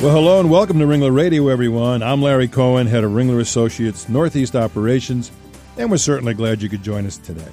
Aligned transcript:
Well, 0.00 0.14
hello 0.14 0.38
and 0.38 0.48
welcome 0.48 0.78
to 0.78 0.84
Ringler 0.84 1.12
Radio, 1.12 1.48
everyone. 1.48 2.04
I'm 2.04 2.22
Larry 2.22 2.46
Cohen, 2.46 2.86
head 2.86 3.02
of 3.02 3.10
Ringler 3.10 3.40
Associates 3.40 4.08
Northeast 4.08 4.54
Operations, 4.54 5.32
and 5.76 5.90
we're 5.90 5.96
certainly 5.96 6.34
glad 6.34 6.62
you 6.62 6.68
could 6.68 6.84
join 6.84 7.04
us 7.04 7.18
today. 7.18 7.50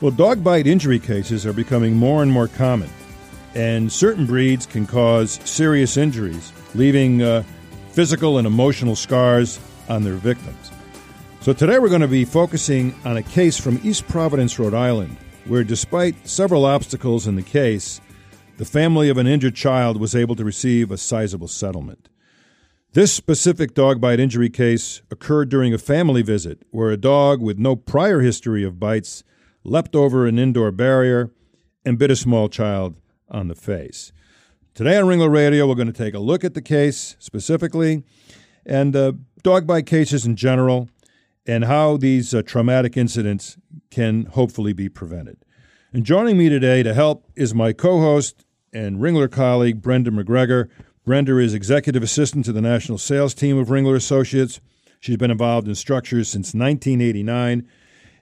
Well, 0.00 0.10
dog 0.10 0.42
bite 0.42 0.66
injury 0.66 0.98
cases 0.98 1.46
are 1.46 1.52
becoming 1.52 1.94
more 1.94 2.24
and 2.24 2.32
more 2.32 2.48
common, 2.48 2.90
and 3.54 3.92
certain 3.92 4.26
breeds 4.26 4.66
can 4.66 4.84
cause 4.84 5.38
serious 5.44 5.96
injuries, 5.96 6.52
leaving 6.74 7.22
uh, 7.22 7.44
physical 7.92 8.38
and 8.38 8.48
emotional 8.48 8.96
scars 8.96 9.60
on 9.88 10.02
their 10.02 10.14
victims. 10.14 10.72
So 11.40 11.52
today 11.52 11.78
we're 11.78 11.88
going 11.88 12.00
to 12.00 12.08
be 12.08 12.24
focusing 12.24 12.92
on 13.04 13.16
a 13.16 13.22
case 13.22 13.60
from 13.60 13.78
East 13.84 14.08
Providence, 14.08 14.58
Rhode 14.58 14.74
Island, 14.74 15.16
where 15.44 15.62
despite 15.62 16.26
several 16.26 16.64
obstacles 16.64 17.28
in 17.28 17.36
the 17.36 17.42
case, 17.42 18.00
the 18.56 18.64
family 18.64 19.08
of 19.08 19.18
an 19.18 19.26
injured 19.26 19.56
child 19.56 20.00
was 20.00 20.14
able 20.14 20.36
to 20.36 20.44
receive 20.44 20.90
a 20.90 20.96
sizable 20.96 21.48
settlement. 21.48 22.08
This 22.92 23.12
specific 23.12 23.74
dog 23.74 24.00
bite 24.00 24.20
injury 24.20 24.48
case 24.48 25.02
occurred 25.10 25.48
during 25.48 25.74
a 25.74 25.78
family 25.78 26.22
visit 26.22 26.62
where 26.70 26.92
a 26.92 26.96
dog 26.96 27.42
with 27.42 27.58
no 27.58 27.74
prior 27.74 28.20
history 28.20 28.62
of 28.62 28.78
bites 28.78 29.24
leapt 29.64 29.96
over 29.96 30.26
an 30.26 30.38
indoor 30.38 30.70
barrier 30.70 31.32
and 31.84 31.98
bit 31.98 32.12
a 32.12 32.16
small 32.16 32.48
child 32.48 32.94
on 33.28 33.48
the 33.48 33.56
face. 33.56 34.12
Today 34.74 34.96
on 34.96 35.06
Ringler 35.06 35.32
Radio, 35.32 35.66
we're 35.66 35.74
going 35.74 35.92
to 35.92 35.92
take 35.92 36.14
a 36.14 36.20
look 36.20 36.44
at 36.44 36.54
the 36.54 36.62
case 36.62 37.16
specifically 37.18 38.04
and 38.64 38.94
uh, 38.94 39.12
dog 39.42 39.66
bite 39.66 39.86
cases 39.86 40.24
in 40.24 40.36
general 40.36 40.88
and 41.46 41.64
how 41.64 41.96
these 41.96 42.32
uh, 42.32 42.42
traumatic 42.42 42.96
incidents 42.96 43.56
can 43.90 44.26
hopefully 44.26 44.72
be 44.72 44.88
prevented. 44.88 45.38
And 45.92 46.04
joining 46.04 46.36
me 46.36 46.48
today 46.48 46.82
to 46.82 46.92
help 46.92 47.24
is 47.36 47.54
my 47.54 47.72
co 47.72 48.00
host 48.00 48.43
and 48.74 48.98
Ringler 48.98 49.30
colleague, 49.30 49.80
Brenda 49.80 50.10
MacGregor. 50.10 50.68
Brenda 51.04 51.38
is 51.38 51.54
executive 51.54 52.02
assistant 52.02 52.44
to 52.46 52.52
the 52.52 52.60
national 52.60 52.98
sales 52.98 53.32
team 53.32 53.56
of 53.56 53.68
Ringler 53.68 53.94
Associates. 53.94 54.60
She's 55.00 55.16
been 55.16 55.30
involved 55.30 55.68
in 55.68 55.74
structures 55.74 56.28
since 56.28 56.54
1989. 56.54 57.66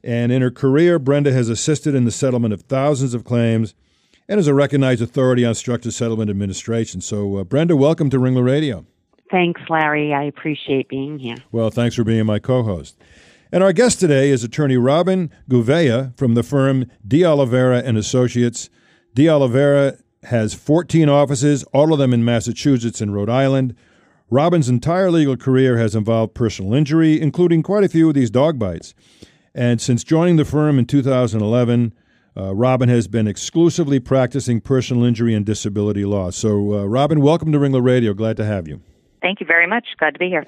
And 0.05 0.33
in 0.33 0.43
her 0.43 0.51
career, 0.51 0.99
Brenda 0.99 1.33
has 1.33 1.49
assisted 1.49 1.95
in 1.95 2.05
the 2.05 2.11
settlement 2.11 2.53
of 2.53 2.63
thousands 2.63 3.15
of 3.15 3.25
claims 3.25 3.75
and 4.29 4.39
is 4.39 4.49
a 4.49 4.55
recognized 4.55 5.01
authority 5.01 5.45
on 5.45 5.55
structured 5.55 5.95
settlement 5.95 6.29
administration. 6.29 7.01
So, 7.01 7.39
uh, 7.39 7.45
Brenda, 7.45 7.77
welcome 7.77 8.11
to 8.11 8.19
Ringler 8.19 8.45
Radio. 8.45 8.85
Thanks, 9.31 9.63
Larry. 9.71 10.13
I 10.13 10.25
appreciate 10.25 10.89
being 10.89 11.19
here. 11.19 11.37
Well, 11.53 11.71
thanks 11.71 11.95
for 11.95 12.05
being 12.05 12.27
my 12.27 12.39
co 12.39 12.63
host. 12.63 12.97
And 13.51 13.63
our 13.63 13.73
guest 13.73 14.01
today 14.01 14.31
is 14.31 14.43
attorney 14.43 14.77
Robin 14.77 15.31
Gouveia 15.49 16.17
from 16.19 16.35
the 16.35 16.43
firm 16.43 16.87
D'Oliveira 17.07 17.79
and 17.79 17.97
Associates. 17.97 18.69
D'Oliveira 19.15 19.99
has 20.25 20.55
14 20.55 21.09
offices, 21.09 21.65
all 21.73 21.93
of 21.93 21.99
them 21.99 22.13
in 22.13 22.25
Massachusetts 22.25 23.01
and 23.01 23.15
Rhode 23.15 23.31
Island. 23.31 23.75
Robin's 24.31 24.69
entire 24.69 25.11
legal 25.11 25.37
career 25.37 25.77
has 25.79 25.95
involved 25.95 26.35
personal 26.35 26.75
injury, 26.75 27.21
including 27.21 27.63
quite 27.63 27.85
a 27.85 27.89
few 27.89 28.09
of 28.09 28.15
these 28.15 28.31
dog 28.31 28.59
bites. 28.59 28.95
And 29.55 29.81
since 29.81 30.05
joining 30.05 30.37
the 30.37 30.45
firm 30.45 30.79
in 30.79 30.87
2011, 30.87 31.93
uh, 32.35 32.55
Robin 32.55 32.89
has 32.89 33.09
been 33.09 33.29
exclusively 33.29 34.01
practicing 34.01 34.61
personal 34.61 35.05
injury 35.05 35.35
and 35.35 35.45
disability 35.45 36.05
law. 36.05 36.31
So, 36.31 36.75
uh, 36.75 36.85
Robin, 36.87 37.21
welcome 37.21 37.53
to 37.53 37.59
Ringler 37.59 37.85
Radio. 37.85 38.15
Glad 38.15 38.39
to 38.39 38.45
have 38.45 38.67
you. 38.67 38.81
Thank 39.21 39.41
you 39.41 39.47
very 39.47 39.67
much. 39.67 39.87
Glad 39.99 40.15
to 40.15 40.19
be 40.19 40.29
here. 40.29 40.47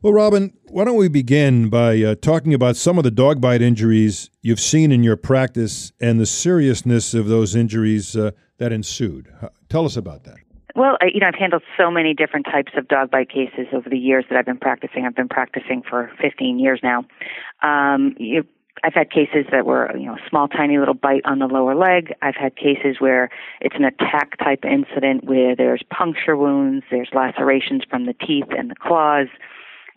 Well, 0.00 0.12
Robin, 0.12 0.52
why 0.68 0.84
don't 0.84 0.96
we 0.96 1.08
begin 1.08 1.70
by 1.70 2.00
uh, 2.02 2.14
talking 2.14 2.54
about 2.54 2.76
some 2.76 2.98
of 2.98 3.04
the 3.04 3.10
dog 3.10 3.40
bite 3.40 3.60
injuries 3.60 4.30
you've 4.42 4.60
seen 4.60 4.92
in 4.92 5.02
your 5.02 5.16
practice 5.16 5.90
and 6.00 6.20
the 6.20 6.26
seriousness 6.26 7.14
of 7.14 7.26
those 7.26 7.56
injuries 7.56 8.14
uh, 8.16 8.30
that 8.58 8.72
ensued? 8.72 9.32
Tell 9.68 9.84
us 9.84 9.96
about 9.96 10.24
that. 10.24 10.36
Well, 10.74 10.96
you 11.12 11.18
know, 11.20 11.26
I've 11.26 11.34
handled 11.34 11.62
so 11.76 11.90
many 11.90 12.14
different 12.14 12.46
types 12.46 12.72
of 12.76 12.86
dog 12.86 13.10
bite 13.10 13.30
cases 13.30 13.66
over 13.72 13.88
the 13.88 13.98
years 13.98 14.26
that 14.30 14.38
I've 14.38 14.46
been 14.46 14.58
practicing. 14.58 15.06
I've 15.06 15.16
been 15.16 15.28
practicing 15.28 15.82
for 15.82 16.10
15 16.20 16.58
years 16.58 16.80
now. 16.84 17.04
Um, 17.62 18.14
you, 18.18 18.44
I've 18.84 18.94
had 18.94 19.10
cases 19.10 19.46
that 19.50 19.66
were, 19.66 19.90
you 19.96 20.06
know, 20.06 20.14
a 20.14 20.28
small, 20.28 20.46
tiny 20.46 20.78
little 20.78 20.94
bite 20.94 21.22
on 21.24 21.40
the 21.40 21.46
lower 21.46 21.74
leg. 21.74 22.14
I've 22.22 22.36
had 22.36 22.54
cases 22.56 22.96
where 23.00 23.28
it's 23.60 23.74
an 23.76 23.84
attack 23.84 24.38
type 24.38 24.64
incident 24.64 25.24
where 25.24 25.56
there's 25.56 25.82
puncture 25.90 26.36
wounds, 26.36 26.84
there's 26.90 27.08
lacerations 27.12 27.82
from 27.88 28.06
the 28.06 28.14
teeth 28.14 28.46
and 28.56 28.70
the 28.70 28.76
claws. 28.76 29.26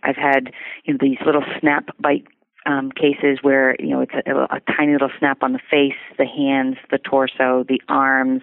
I've 0.04 0.16
had 0.16 0.52
you 0.86 0.94
know 0.94 1.00
these 1.00 1.20
little 1.26 1.44
snap 1.60 1.90
bite 2.00 2.26
um, 2.66 2.92
cases 2.92 3.40
where 3.42 3.76
you 3.80 3.90
know 3.90 4.02
it's 4.02 4.14
a, 4.14 4.32
a 4.32 4.60
tiny 4.76 4.94
little 4.94 5.12
snap 5.18 5.42
on 5.42 5.54
the 5.54 5.60
face, 5.60 5.94
the 6.18 6.26
hands, 6.26 6.78
the 6.90 6.98
torso, 6.98 7.66
the 7.68 7.82
arms. 7.90 8.42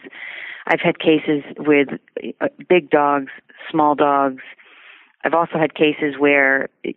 I've 0.67 0.81
had 0.81 0.99
cases 0.99 1.43
with 1.57 1.89
uh, 2.41 2.49
big 2.69 2.91
dogs, 2.91 3.31
small 3.71 3.95
dogs. 3.95 4.43
I've 5.25 5.35
also 5.35 5.59
had 5.59 5.75
cases 5.75 6.15
where 6.19 6.69
it, 6.83 6.97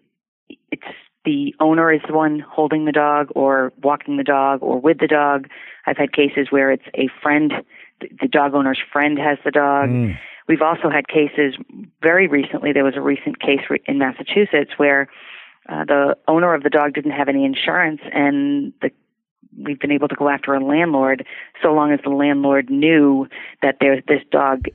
it's 0.72 0.84
the 1.24 1.54
owner 1.60 1.92
is 1.92 2.02
the 2.08 2.14
one 2.14 2.40
holding 2.40 2.86
the 2.86 2.92
dog 2.92 3.28
or 3.36 3.72
walking 3.84 4.18
the 4.18 4.24
dog 4.24 4.60
or 4.64 4.80
with 4.80 4.98
the 5.00 5.08
dog. 5.08 5.48
I've 5.86 5.98
had 5.98 6.14
cases 6.14 6.48
where 6.50 6.72
it's 6.72 6.86
a 6.96 7.10
friend, 7.22 7.54
the 8.00 8.28
dog 8.28 8.56
owner's 8.56 8.80
friend 8.92 9.20
has 9.20 9.38
the 9.46 9.52
dog. 9.52 9.90
Mm. 9.90 10.18
We've 10.48 10.62
also 10.62 10.90
had 10.90 11.08
cases 11.08 11.56
very 12.02 12.28
recently. 12.28 12.74
There 12.74 12.84
was 12.84 12.96
a 12.98 13.02
recent 13.02 13.40
case 13.40 13.62
in 13.86 14.00
Massachusetts 14.00 14.72
where 14.78 15.08
uh, 15.70 15.86
the 15.86 16.18
owner 16.28 16.54
of 16.54 16.64
the 16.64 16.70
dog 16.70 16.94
didn't 16.94 17.12
have 17.12 17.30
any 17.30 17.46
insurance, 17.46 18.02
and 18.14 18.74
the 18.82 18.92
we've 19.58 19.80
been 19.80 19.92
able 19.92 20.08
to 20.08 20.16
go 20.16 20.30
after 20.30 20.54
a 20.54 20.64
landlord 20.64 21.26
so 21.62 21.74
long 21.74 21.92
as 21.92 22.00
the 22.04 22.10
landlord 22.10 22.70
knew 22.70 23.28
that 23.62 23.78
there 23.82 24.02
this 24.08 24.22
dog 24.32 24.66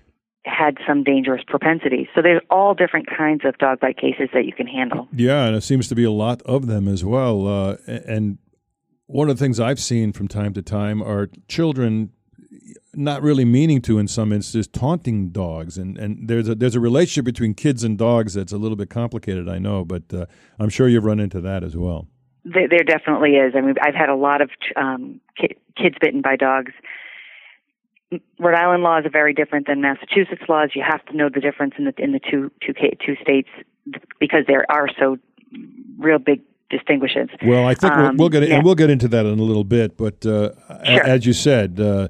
had 0.45 0.79
some 0.87 1.03
dangerous 1.03 1.43
propensities. 1.47 2.07
So 2.15 2.23
there's 2.23 2.43
all 2.51 2.75
different 2.75 3.09
kinds 3.09 3.45
of 3.45 3.59
dog 3.59 3.81
bite 3.81 3.97
cases 3.97 4.29
that 4.33 4.45
you 4.45 4.53
can 4.53 4.67
handle. 4.67 5.09
Yeah, 5.13 5.47
and 5.47 5.57
it 5.57 5.63
seems 5.63 5.89
to 5.89 5.95
be 5.95 6.05
a 6.05 6.11
lot 6.11 6.41
of 6.43 6.67
them 6.67 6.87
as 6.87 7.05
well. 7.05 7.49
Uh, 7.49 7.77
and 7.87 8.39
one 9.07 9.29
of 9.29 9.37
the 9.37 9.45
things 9.45 9.59
I've 9.59 9.81
seen 9.81 10.13
from 10.13 10.29
time 10.29 10.53
to 10.55 10.63
time 10.63 11.03
are 11.03 11.29
children 11.49 12.13
not 12.97 13.23
really 13.23 13.45
meaning 13.45 13.81
to 13.83 13.99
in 13.99 14.09
some 14.09 14.33
instances 14.33 14.67
taunting 14.67 15.29
dogs 15.31 15.77
and, 15.79 15.99
and 15.99 16.29
there's 16.29 16.49
a 16.49 16.55
there's 16.55 16.75
a 16.75 16.81
relationship 16.81 17.25
between 17.25 17.55
kids 17.55 17.84
and 17.84 17.99
dogs 17.99 18.34
that's 18.34 18.53
a 18.53 18.59
little 18.59 18.77
bit 18.77 18.91
complicated 18.91 19.49
I 19.49 19.59
know 19.59 19.84
but 19.84 20.03
uh, 20.12 20.27
I'm 20.59 20.69
sure 20.69 20.89
you've 20.89 21.05
run 21.05 21.21
into 21.21 21.41
that 21.43 21.62
as 21.62 21.77
well 21.77 22.09
there, 22.45 22.69
there 22.69 22.84
definitely 22.84 23.33
is 23.33 23.55
I 23.57 23.61
mean 23.61 23.75
I've 23.83 23.95
had 23.95 24.09
a 24.09 24.17
lot 24.17 24.41
of 24.41 24.51
um, 24.77 25.21
ki- 25.39 25.57
kids 25.77 25.97
bitten 26.01 26.23
by 26.23 26.37
dogs 26.37 26.73
Rhode 28.39 28.55
Island 28.55 28.83
laws 28.83 29.05
are 29.05 29.11
very 29.11 29.34
different 29.34 29.67
than 29.67 29.81
Massachusetts 29.81 30.43
laws 30.49 30.71
you 30.75 30.83
have 30.87 31.05
to 31.07 31.17
know 31.17 31.28
the 31.33 31.41
difference 31.41 31.75
in 31.78 31.84
the 31.84 31.95
in 31.99 32.13
the 32.13 32.21
two 32.21 32.51
two 32.65 32.73
two 32.75 33.17
states 33.21 33.49
because 34.19 34.45
there 34.47 34.65
are 34.71 34.89
so 34.98 35.19
real 35.98 36.19
big 36.19 36.43
distinguishes. 36.71 37.28
Well, 37.45 37.66
I 37.66 37.75
think 37.75 37.93
um, 37.93 38.01
we'll, 38.03 38.15
we'll, 38.16 38.28
get 38.28 38.48
yeah. 38.48 38.57
and 38.57 38.65
we'll 38.65 38.75
get 38.75 38.91
into 38.91 39.09
that 39.09 39.27
in 39.27 39.39
a 39.39 39.43
little 39.43 39.65
bit. 39.65 39.97
But 39.97 40.25
uh, 40.27 40.53
sure. 40.84 41.04
as 41.04 41.27
you 41.27 41.33
said, 41.33 41.78
uh, 41.81 42.09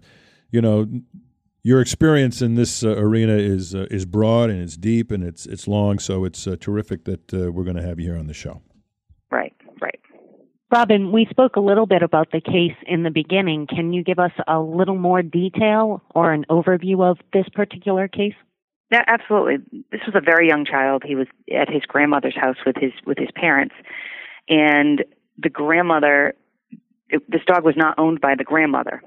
you 0.56 0.62
know, 0.62 0.87
your 1.62 1.82
experience 1.82 2.41
in 2.41 2.55
this 2.55 2.82
uh, 2.82 2.97
arena 2.97 3.35
is 3.35 3.75
uh, 3.75 3.87
is 3.91 4.06
broad 4.06 4.49
and 4.49 4.62
it's 4.62 4.75
deep 4.75 5.11
and 5.11 5.23
it's 5.23 5.44
it's 5.44 5.69
long. 5.69 5.99
So 5.99 6.25
it's 6.25 6.47
uh, 6.47 6.56
terrific 6.58 7.05
that 7.05 7.35
uh, 7.35 7.53
we're 7.53 7.64
going 7.64 7.76
to 7.76 7.82
have 7.82 8.00
you 8.00 8.06
here 8.11 8.19
on 8.19 8.26
the 8.26 8.32
show. 8.32 8.62
Right, 9.31 9.55
right. 9.82 10.00
Robin, 10.73 11.12
we 11.12 11.26
spoke 11.29 11.56
a 11.56 11.61
little 11.61 11.85
bit 11.85 12.03
about 12.03 12.31
the 12.32 12.41
case 12.41 12.76
in 12.87 13.03
the 13.03 13.11
beginning. 13.11 13.67
Can 13.67 13.93
you 13.93 14.03
give 14.03 14.19
us 14.19 14.32
a 14.49 14.58
little 14.58 14.97
more 14.97 15.20
detail 15.20 16.00
or 16.14 16.32
an 16.32 16.47
overview 16.49 17.02
of 17.02 17.19
this 17.35 17.44
particular 17.52 18.09
case? 18.09 18.35
Yeah, 18.91 19.05
absolutely. 19.06 19.56
This 19.93 20.00
was 20.06 20.14
a 20.14 20.25
very 20.25 20.49
young 20.49 20.64
child. 20.64 21.02
He 21.05 21.17
was 21.17 21.26
at 21.55 21.69
his 21.69 21.82
grandmother's 21.87 22.37
house 22.37 22.56
with 22.64 22.76
his 22.76 22.93
with 23.05 23.19
his 23.19 23.29
parents, 23.35 23.75
and 24.49 25.05
the 25.37 25.50
grandmother. 25.50 26.35
It, 27.09 27.31
this 27.31 27.43
dog 27.47 27.62
was 27.62 27.76
not 27.76 27.99
owned 27.99 28.20
by 28.20 28.35
the 28.37 28.43
grandmother. 28.43 29.00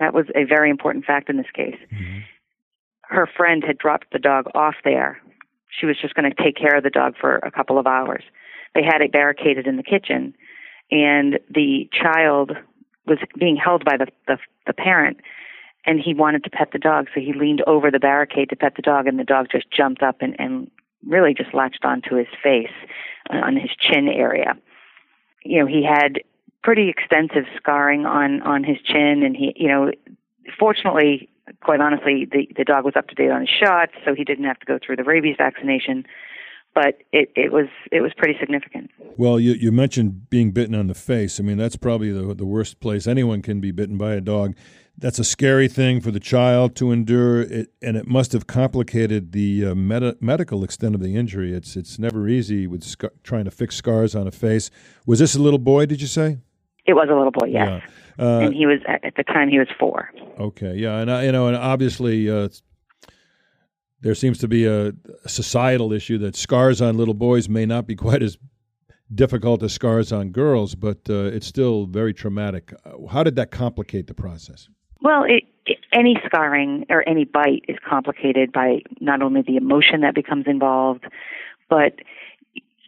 That 0.00 0.14
was 0.14 0.26
a 0.34 0.44
very 0.44 0.70
important 0.70 1.04
fact 1.04 1.30
in 1.30 1.36
this 1.36 1.50
case. 1.54 1.78
Mm-hmm. 1.92 2.20
Her 3.02 3.28
friend 3.36 3.62
had 3.64 3.78
dropped 3.78 4.12
the 4.12 4.18
dog 4.18 4.46
off 4.54 4.76
there. 4.84 5.20
She 5.70 5.86
was 5.86 5.96
just 6.00 6.14
going 6.14 6.30
to 6.30 6.42
take 6.42 6.56
care 6.56 6.76
of 6.76 6.84
the 6.84 6.90
dog 6.90 7.14
for 7.20 7.36
a 7.36 7.50
couple 7.50 7.78
of 7.78 7.86
hours. 7.86 8.24
They 8.74 8.82
had 8.82 9.02
it 9.02 9.12
barricaded 9.12 9.66
in 9.66 9.76
the 9.76 9.82
kitchen, 9.82 10.34
and 10.90 11.38
the 11.48 11.88
child 11.92 12.52
was 13.06 13.18
being 13.38 13.56
held 13.56 13.84
by 13.84 13.96
the, 13.96 14.06
the 14.26 14.38
the 14.66 14.72
parent 14.72 15.18
and 15.86 16.00
he 16.00 16.14
wanted 16.14 16.42
to 16.44 16.50
pet 16.50 16.70
the 16.72 16.78
dog 16.78 17.06
so 17.14 17.20
he 17.20 17.32
leaned 17.32 17.62
over 17.66 17.90
the 17.90 17.98
barricade 17.98 18.48
to 18.48 18.56
pet 18.56 18.74
the 18.76 18.82
dog 18.82 19.06
and 19.06 19.18
the 19.18 19.24
dog 19.24 19.46
just 19.50 19.70
jumped 19.70 20.02
up 20.02 20.16
and, 20.20 20.34
and 20.38 20.70
really 21.06 21.34
just 21.34 21.52
latched 21.52 21.84
onto 21.84 22.14
his 22.14 22.28
face 22.42 22.72
on 23.30 23.56
his 23.56 23.70
chin 23.78 24.08
area 24.08 24.54
you 25.44 25.58
know 25.58 25.66
he 25.66 25.84
had 25.84 26.20
pretty 26.64 26.88
extensive 26.88 27.44
scarring 27.56 28.06
on 28.06 28.40
on 28.42 28.64
his 28.64 28.78
chin 28.84 29.22
and 29.22 29.36
he 29.36 29.52
you 29.54 29.68
know 29.68 29.92
fortunately 30.58 31.28
quite 31.62 31.80
honestly 31.80 32.26
the 32.30 32.48
the 32.56 32.64
dog 32.64 32.84
was 32.84 32.94
up 32.96 33.06
to 33.06 33.14
date 33.14 33.30
on 33.30 33.42
his 33.42 33.50
shots 33.50 33.92
so 34.04 34.14
he 34.14 34.24
didn't 34.24 34.46
have 34.46 34.58
to 34.58 34.66
go 34.66 34.78
through 34.84 34.96
the 34.96 35.04
rabies 35.04 35.36
vaccination 35.36 36.04
but 36.74 37.02
it, 37.12 37.30
it 37.36 37.52
was 37.52 37.68
it 37.92 38.00
was 38.00 38.12
pretty 38.16 38.36
significant. 38.38 38.90
Well, 39.16 39.38
you, 39.38 39.52
you 39.52 39.70
mentioned 39.70 40.28
being 40.28 40.50
bitten 40.50 40.74
on 40.74 40.88
the 40.88 40.94
face. 40.94 41.38
I 41.38 41.44
mean, 41.44 41.56
that's 41.56 41.76
probably 41.76 42.10
the 42.10 42.34
the 42.34 42.44
worst 42.44 42.80
place 42.80 43.06
anyone 43.06 43.42
can 43.42 43.60
be 43.60 43.70
bitten 43.70 43.96
by 43.96 44.14
a 44.14 44.20
dog. 44.20 44.56
That's 44.98 45.18
a 45.18 45.24
scary 45.24 45.68
thing 45.68 46.00
for 46.00 46.10
the 46.10 46.20
child 46.20 46.76
to 46.76 46.92
endure, 46.92 47.42
it, 47.42 47.72
and 47.82 47.96
it 47.96 48.06
must 48.06 48.32
have 48.32 48.46
complicated 48.46 49.32
the 49.32 49.66
uh, 49.66 49.74
med- 49.74 50.20
medical 50.20 50.62
extent 50.62 50.94
of 50.94 51.00
the 51.00 51.16
injury. 51.16 51.52
It's 51.52 51.76
it's 51.76 51.98
never 51.98 52.28
easy 52.28 52.66
with 52.66 52.82
scar- 52.82 53.12
trying 53.22 53.44
to 53.44 53.50
fix 53.50 53.76
scars 53.76 54.14
on 54.14 54.26
a 54.26 54.32
face. 54.32 54.70
Was 55.06 55.20
this 55.20 55.34
a 55.34 55.40
little 55.40 55.58
boy? 55.58 55.86
Did 55.86 56.00
you 56.00 56.08
say? 56.08 56.38
It 56.86 56.94
was 56.94 57.08
a 57.10 57.14
little 57.14 57.30
boy, 57.30 57.48
yes. 57.48 57.82
Yeah. 58.18 58.24
Uh, 58.24 58.40
and 58.40 58.54
he 58.54 58.66
was 58.66 58.80
at 58.86 59.14
the 59.16 59.24
time 59.24 59.48
he 59.48 59.58
was 59.58 59.68
four. 59.78 60.10
Okay, 60.38 60.74
yeah, 60.76 60.98
and 60.98 61.10
uh, 61.10 61.18
you 61.18 61.32
know, 61.32 61.48
and 61.48 61.56
obviously 61.56 62.30
uh, 62.30 62.48
there 64.00 64.14
seems 64.14 64.38
to 64.38 64.48
be 64.48 64.66
a, 64.66 64.92
a 65.24 65.28
societal 65.28 65.92
issue 65.92 66.18
that 66.18 66.36
scars 66.36 66.80
on 66.80 66.96
little 66.96 67.14
boys 67.14 67.48
may 67.48 67.66
not 67.66 67.86
be 67.86 67.96
quite 67.96 68.22
as 68.22 68.38
difficult 69.12 69.62
as 69.62 69.72
scars 69.72 70.12
on 70.12 70.30
girls, 70.30 70.74
but 70.74 70.98
uh, 71.08 71.24
it's 71.24 71.46
still 71.46 71.86
very 71.86 72.14
traumatic. 72.14 72.72
How 73.10 73.22
did 73.22 73.36
that 73.36 73.50
complicate 73.50 74.06
the 74.06 74.14
process? 74.14 74.68
Well, 75.00 75.24
it, 75.24 75.44
it, 75.66 75.78
any 75.92 76.16
scarring 76.24 76.86
or 76.88 77.06
any 77.08 77.24
bite 77.24 77.64
is 77.68 77.76
complicated 77.86 78.52
by 78.52 78.82
not 79.00 79.22
only 79.22 79.42
the 79.42 79.56
emotion 79.56 80.00
that 80.00 80.14
becomes 80.14 80.46
involved, 80.46 81.04
but 81.68 81.94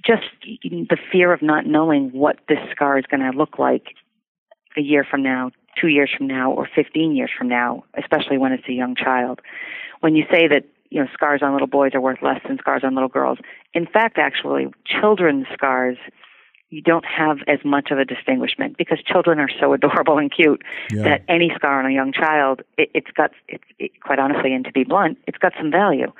just 0.06 0.25
the 0.62 0.97
fear 1.11 1.32
of 1.32 1.43
not 1.43 1.67
knowing 1.67 2.11
what 2.11 2.38
this 2.49 2.58
scar 2.70 2.99
is 2.99 3.05
going 3.11 3.20
to 3.20 3.37
look 3.37 3.58
like 3.58 3.94
a 4.76 4.81
year 4.81 5.05
from 5.08 5.23
now, 5.23 5.50
two 5.81 5.88
years 5.88 6.11
from 6.17 6.26
now, 6.26 6.53
or 6.53 6.69
15 6.75 7.17
years 7.17 7.31
from 7.37 7.49
now, 7.49 7.85
especially 7.99 8.38
when 8.38 8.53
it's 8.53 8.69
a 8.69 8.73
young 8.73 8.94
child. 8.94 9.41
When 10.00 10.14
you 10.14 10.25
say 10.31 10.47
that 10.49 10.64
you 10.91 11.00
know 11.00 11.08
scars 11.12 11.43
on 11.43 11.53
little 11.53 11.67
boys 11.67 11.93
are 11.94 12.00
worth 12.00 12.23
less 12.23 12.41
than 12.47 12.58
scars 12.58 12.82
on 12.85 12.94
little 12.94 13.08
girls. 13.08 13.38
In 13.75 13.87
fact, 13.87 14.19
actually, 14.19 14.69
children's 14.87 15.47
scars 15.53 15.97
you 16.70 16.82
don't 16.82 17.05
have 17.05 17.38
as 17.47 17.59
much 17.64 17.91
of 17.91 17.99
a 17.99 18.05
distinguishment 18.05 18.76
because 18.76 18.99
children 19.06 19.38
are 19.38 19.49
so 19.61 19.73
adorable 19.73 20.19
and 20.19 20.35
cute 20.35 20.62
yeah. 20.91 21.02
that 21.02 21.23
any 21.29 21.50
scar 21.55 21.79
on 21.79 21.87
a 21.87 21.94
young 21.94 22.12
child, 22.12 22.62
it, 22.76 22.91
it's 22.94 23.11
got, 23.17 23.31
it, 23.49 23.61
it, 23.79 23.93
quite 24.00 24.19
honestly, 24.19 24.52
and 24.52 24.64
to 24.64 24.73
be 24.73 24.85
blunt, 24.85 25.19
it's 25.26 25.38
got 25.38 25.52
some 25.56 25.70
value. 25.70 26.12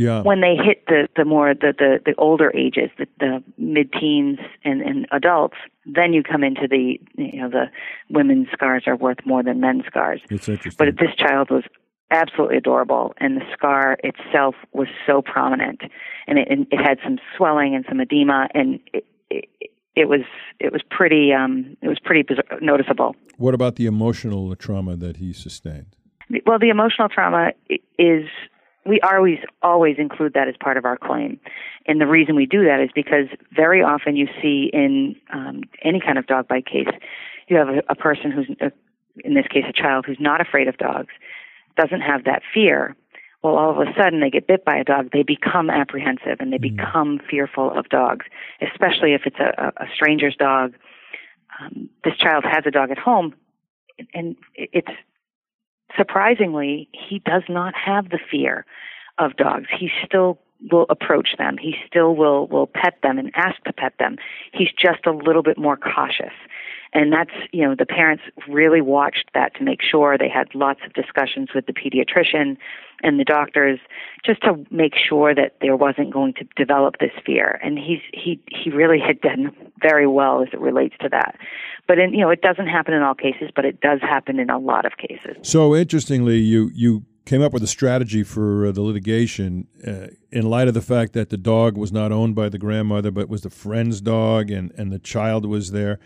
Yeah. 0.00 0.22
When 0.22 0.40
they 0.40 0.56
hit 0.56 0.86
the 0.86 1.08
the 1.14 1.26
more 1.26 1.52
the 1.52 1.74
the, 1.76 2.00
the 2.06 2.14
older 2.16 2.50
ages, 2.56 2.88
the, 2.96 3.06
the 3.18 3.44
mid 3.58 3.92
teens 3.92 4.38
and, 4.64 4.80
and 4.80 5.06
adults, 5.12 5.56
then 5.84 6.14
you 6.14 6.22
come 6.22 6.42
into 6.42 6.66
the 6.66 6.98
you 7.18 7.42
know 7.42 7.50
the 7.50 7.66
women's 8.08 8.48
scars 8.50 8.84
are 8.86 8.96
worth 8.96 9.18
more 9.26 9.42
than 9.42 9.60
men's 9.60 9.84
scars. 9.84 10.22
It's 10.30 10.48
interesting. 10.48 10.76
But 10.78 10.96
this 10.98 11.14
child 11.18 11.50
was 11.50 11.64
absolutely 12.10 12.56
adorable, 12.56 13.12
and 13.18 13.36
the 13.36 13.44
scar 13.52 13.98
itself 14.02 14.54
was 14.72 14.88
so 15.06 15.20
prominent, 15.20 15.82
and 16.26 16.38
it, 16.38 16.48
it 16.48 16.78
had 16.78 16.96
some 17.04 17.18
swelling 17.36 17.74
and 17.74 17.84
some 17.86 18.00
edema, 18.00 18.48
and 18.54 18.80
it, 18.94 19.04
it, 19.28 19.70
it 19.96 20.08
was 20.08 20.22
it 20.60 20.72
was 20.72 20.80
pretty 20.90 21.30
um, 21.34 21.76
it 21.82 21.88
was 21.88 21.98
pretty 22.02 22.24
noticeable. 22.62 23.14
What 23.36 23.52
about 23.52 23.76
the 23.76 23.84
emotional 23.84 24.56
trauma 24.56 24.96
that 24.96 25.18
he 25.18 25.34
sustained? 25.34 25.94
Well, 26.46 26.58
the 26.58 26.70
emotional 26.70 27.10
trauma 27.10 27.52
is 27.98 28.24
we 28.86 29.00
always 29.00 29.38
always 29.62 29.96
include 29.98 30.34
that 30.34 30.48
as 30.48 30.54
part 30.58 30.76
of 30.76 30.84
our 30.84 30.96
claim, 30.96 31.38
and 31.86 32.00
the 32.00 32.06
reason 32.06 32.34
we 32.34 32.46
do 32.46 32.64
that 32.64 32.80
is 32.80 32.90
because 32.94 33.26
very 33.54 33.82
often 33.82 34.16
you 34.16 34.26
see 34.40 34.70
in 34.72 35.16
um, 35.32 35.62
any 35.82 36.00
kind 36.00 36.18
of 36.18 36.26
dog 36.26 36.48
bite 36.48 36.66
case, 36.66 36.88
you 37.48 37.56
have 37.56 37.68
a, 37.68 37.82
a 37.88 37.94
person 37.94 38.30
who's 38.30 38.48
a, 38.60 38.72
in 39.24 39.34
this 39.34 39.46
case 39.48 39.64
a 39.68 39.72
child 39.72 40.06
who's 40.06 40.20
not 40.20 40.40
afraid 40.40 40.68
of 40.68 40.76
dogs 40.78 41.12
doesn't 41.76 42.00
have 42.00 42.24
that 42.24 42.42
fear, 42.52 42.96
well, 43.42 43.56
all 43.56 43.70
of 43.70 43.88
a 43.88 43.92
sudden 43.96 44.20
they 44.20 44.30
get 44.30 44.46
bit 44.46 44.64
by 44.64 44.76
a 44.76 44.84
dog, 44.84 45.10
they 45.12 45.22
become 45.22 45.70
apprehensive 45.70 46.36
and 46.40 46.52
they 46.52 46.58
mm. 46.58 46.76
become 46.76 47.20
fearful 47.30 47.70
of 47.70 47.88
dogs, 47.88 48.26
especially 48.60 49.14
if 49.14 49.22
it's 49.24 49.38
a, 49.38 49.72
a 49.76 49.86
stranger's 49.94 50.36
dog. 50.36 50.74
Um, 51.60 51.88
this 52.04 52.16
child 52.16 52.44
has 52.44 52.64
a 52.66 52.70
dog 52.70 52.90
at 52.90 52.98
home, 52.98 53.34
and 54.14 54.36
it's 54.54 54.88
surprisingly, 56.00 56.88
he 56.92 57.18
does 57.20 57.42
not 57.48 57.74
have 57.74 58.08
the 58.08 58.18
fear 58.30 58.64
of 59.18 59.36
dogs. 59.36 59.66
He 59.78 59.90
still 60.04 60.38
will 60.70 60.86
approach 60.88 61.36
them. 61.36 61.58
He 61.58 61.74
still 61.86 62.14
will 62.16 62.46
will 62.46 62.66
pet 62.66 62.94
them 63.02 63.18
and 63.18 63.30
ask 63.34 63.62
to 63.64 63.72
pet 63.72 63.92
them. 63.98 64.16
He's 64.52 64.72
just 64.78 65.06
a 65.06 65.12
little 65.12 65.42
bit 65.42 65.58
more 65.58 65.76
cautious. 65.76 66.32
And 66.92 67.12
that's, 67.12 67.30
you 67.52 67.64
know, 67.64 67.74
the 67.78 67.86
parents 67.86 68.24
really 68.48 68.80
watched 68.80 69.30
that 69.34 69.54
to 69.56 69.62
make 69.62 69.80
sure 69.80 70.18
they 70.18 70.28
had 70.28 70.54
lots 70.54 70.80
of 70.84 70.92
discussions 70.92 71.50
with 71.54 71.66
the 71.66 71.72
pediatrician 71.72 72.56
and 73.02 73.18
the 73.18 73.24
doctors 73.24 73.78
just 74.24 74.42
to 74.42 74.64
make 74.70 74.94
sure 74.96 75.34
that 75.34 75.56
there 75.60 75.76
wasn't 75.76 76.12
going 76.12 76.34
to 76.34 76.44
develop 76.56 76.96
this 76.98 77.12
fear. 77.24 77.60
And 77.62 77.78
he's 77.78 78.00
he 78.12 78.40
he 78.48 78.70
really 78.70 78.98
had 78.98 79.20
done 79.20 79.54
very 79.80 80.06
well 80.06 80.42
as 80.42 80.48
it 80.52 80.60
relates 80.60 80.96
to 81.00 81.08
that. 81.10 81.36
But 81.86 81.98
in, 81.98 82.12
you 82.12 82.20
know, 82.20 82.30
it 82.30 82.42
doesn't 82.42 82.66
happen 82.66 82.92
in 82.92 83.02
all 83.02 83.14
cases, 83.14 83.50
but 83.54 83.64
it 83.64 83.80
does 83.80 84.00
happen 84.00 84.38
in 84.38 84.50
a 84.50 84.58
lot 84.58 84.84
of 84.84 84.96
cases. 84.96 85.36
So 85.42 85.74
interestingly, 85.74 86.38
you 86.38 86.70
you 86.74 87.04
came 87.24 87.42
up 87.42 87.52
with 87.52 87.62
a 87.62 87.68
strategy 87.68 88.24
for 88.24 88.66
uh, 88.66 88.72
the 88.72 88.82
litigation 88.82 89.68
uh, 89.86 90.08
in 90.32 90.50
light 90.50 90.66
of 90.66 90.74
the 90.74 90.82
fact 90.82 91.12
that 91.12 91.30
the 91.30 91.36
dog 91.36 91.76
was 91.76 91.92
not 91.92 92.10
owned 92.10 92.34
by 92.34 92.48
the 92.48 92.58
grandmother 92.58 93.10
but 93.10 93.28
was 93.28 93.42
the 93.42 93.50
friend's 93.50 94.00
dog 94.00 94.50
and, 94.50 94.72
and 94.76 94.90
the 94.90 94.98
child 94.98 95.46
was 95.46 95.70
there. 95.70 96.00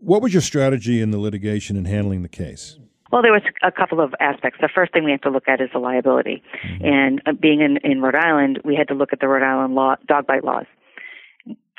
What 0.00 0.22
was 0.22 0.32
your 0.32 0.42
strategy 0.42 1.00
in 1.00 1.10
the 1.10 1.18
litigation 1.18 1.76
in 1.76 1.84
handling 1.84 2.22
the 2.22 2.28
case? 2.28 2.78
Well, 3.10 3.22
there 3.22 3.32
was 3.32 3.42
a 3.62 3.72
couple 3.72 4.00
of 4.00 4.14
aspects. 4.20 4.58
The 4.60 4.68
first 4.68 4.92
thing 4.92 5.04
we 5.04 5.10
have 5.12 5.22
to 5.22 5.30
look 5.30 5.48
at 5.48 5.60
is 5.60 5.70
the 5.72 5.78
liability. 5.78 6.42
Mm-hmm. 6.62 6.84
And 6.84 7.22
uh, 7.26 7.32
being 7.32 7.60
in, 7.60 7.78
in 7.82 8.02
Rhode 8.02 8.14
Island, 8.14 8.60
we 8.64 8.74
had 8.74 8.88
to 8.88 8.94
look 8.94 9.12
at 9.12 9.20
the 9.20 9.28
Rhode 9.28 9.42
Island 9.42 9.74
law, 9.74 9.96
dog 10.06 10.26
bite 10.26 10.44
laws. 10.44 10.66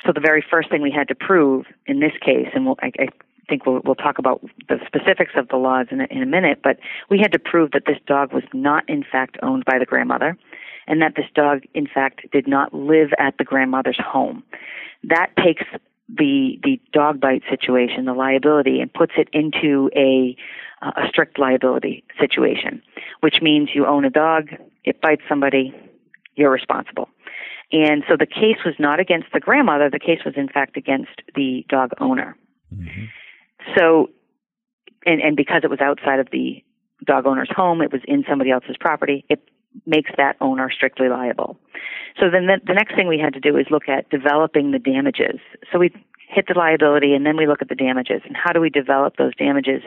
So 0.04 0.12
the 0.12 0.20
very 0.20 0.44
first 0.48 0.70
thing 0.70 0.82
we 0.82 0.90
had 0.90 1.08
to 1.08 1.14
prove 1.14 1.66
in 1.86 2.00
this 2.00 2.12
case, 2.24 2.48
and 2.54 2.66
we'll, 2.66 2.76
I, 2.82 2.90
I 2.98 3.08
think 3.48 3.64
we'll, 3.64 3.80
we'll 3.84 3.94
talk 3.94 4.18
about 4.18 4.40
the 4.68 4.78
specifics 4.86 5.32
of 5.36 5.48
the 5.48 5.56
laws 5.56 5.86
in 5.90 6.00
a, 6.00 6.06
in 6.10 6.22
a 6.22 6.26
minute, 6.26 6.60
but 6.64 6.78
we 7.10 7.18
had 7.18 7.32
to 7.32 7.38
prove 7.38 7.72
that 7.72 7.82
this 7.86 7.98
dog 8.06 8.32
was 8.32 8.44
not, 8.52 8.88
in 8.88 9.04
fact, 9.04 9.36
owned 9.42 9.64
by 9.64 9.78
the 9.78 9.84
grandmother 9.84 10.36
and 10.86 11.00
that 11.00 11.14
this 11.14 11.26
dog, 11.34 11.62
in 11.74 11.86
fact, 11.86 12.22
did 12.32 12.48
not 12.48 12.74
live 12.74 13.10
at 13.18 13.38
the 13.38 13.44
grandmother's 13.44 14.00
home. 14.04 14.42
That 15.04 15.30
takes 15.36 15.64
the 16.16 16.58
the 16.62 16.80
dog 16.92 17.20
bite 17.20 17.42
situation, 17.48 18.04
the 18.04 18.14
liability, 18.14 18.80
and 18.80 18.92
puts 18.92 19.12
it 19.16 19.28
into 19.32 19.90
a 19.94 20.36
a 20.82 21.08
strict 21.08 21.38
liability 21.38 22.04
situation, 22.18 22.82
which 23.20 23.36
means 23.42 23.70
you 23.74 23.86
own 23.86 24.04
a 24.04 24.10
dog, 24.10 24.48
it 24.82 25.00
bites 25.00 25.22
somebody, 25.28 25.74
you're 26.36 26.50
responsible. 26.50 27.08
And 27.72 28.02
so 28.08 28.16
the 28.18 28.26
case 28.26 28.64
was 28.64 28.74
not 28.78 28.98
against 28.98 29.28
the 29.32 29.40
grandmother, 29.40 29.90
the 29.90 29.98
case 29.98 30.20
was 30.24 30.34
in 30.36 30.48
fact 30.48 30.76
against 30.76 31.22
the 31.34 31.64
dog 31.68 31.90
owner. 32.00 32.36
Mm-hmm. 32.74 33.04
So, 33.76 34.08
and, 35.04 35.20
and 35.20 35.36
because 35.36 35.60
it 35.64 35.70
was 35.70 35.80
outside 35.80 36.18
of 36.18 36.28
the 36.32 36.64
dog 37.04 37.26
owner's 37.26 37.50
home, 37.54 37.82
it 37.82 37.92
was 37.92 38.00
in 38.08 38.24
somebody 38.28 38.50
else's 38.50 38.76
property, 38.80 39.24
it 39.28 39.40
makes 39.86 40.10
that 40.16 40.36
owner 40.40 40.70
strictly 40.70 41.08
liable. 41.08 41.56
So 42.18 42.26
then 42.30 42.46
the, 42.46 42.60
the 42.66 42.74
next 42.74 42.94
thing 42.94 43.08
we 43.08 43.18
had 43.18 43.34
to 43.34 43.40
do 43.40 43.56
is 43.56 43.66
look 43.70 43.88
at 43.88 44.10
developing 44.10 44.72
the 44.72 44.78
damages. 44.78 45.40
So 45.72 45.78
we 45.78 45.90
hit 46.28 46.46
the 46.48 46.58
liability 46.58 47.14
and 47.14 47.24
then 47.26 47.36
we 47.36 47.46
look 47.46 47.62
at 47.62 47.68
the 47.68 47.74
damages 47.74 48.22
and 48.24 48.36
how 48.36 48.52
do 48.52 48.60
we 48.60 48.70
develop 48.70 49.16
those 49.16 49.34
damages 49.36 49.82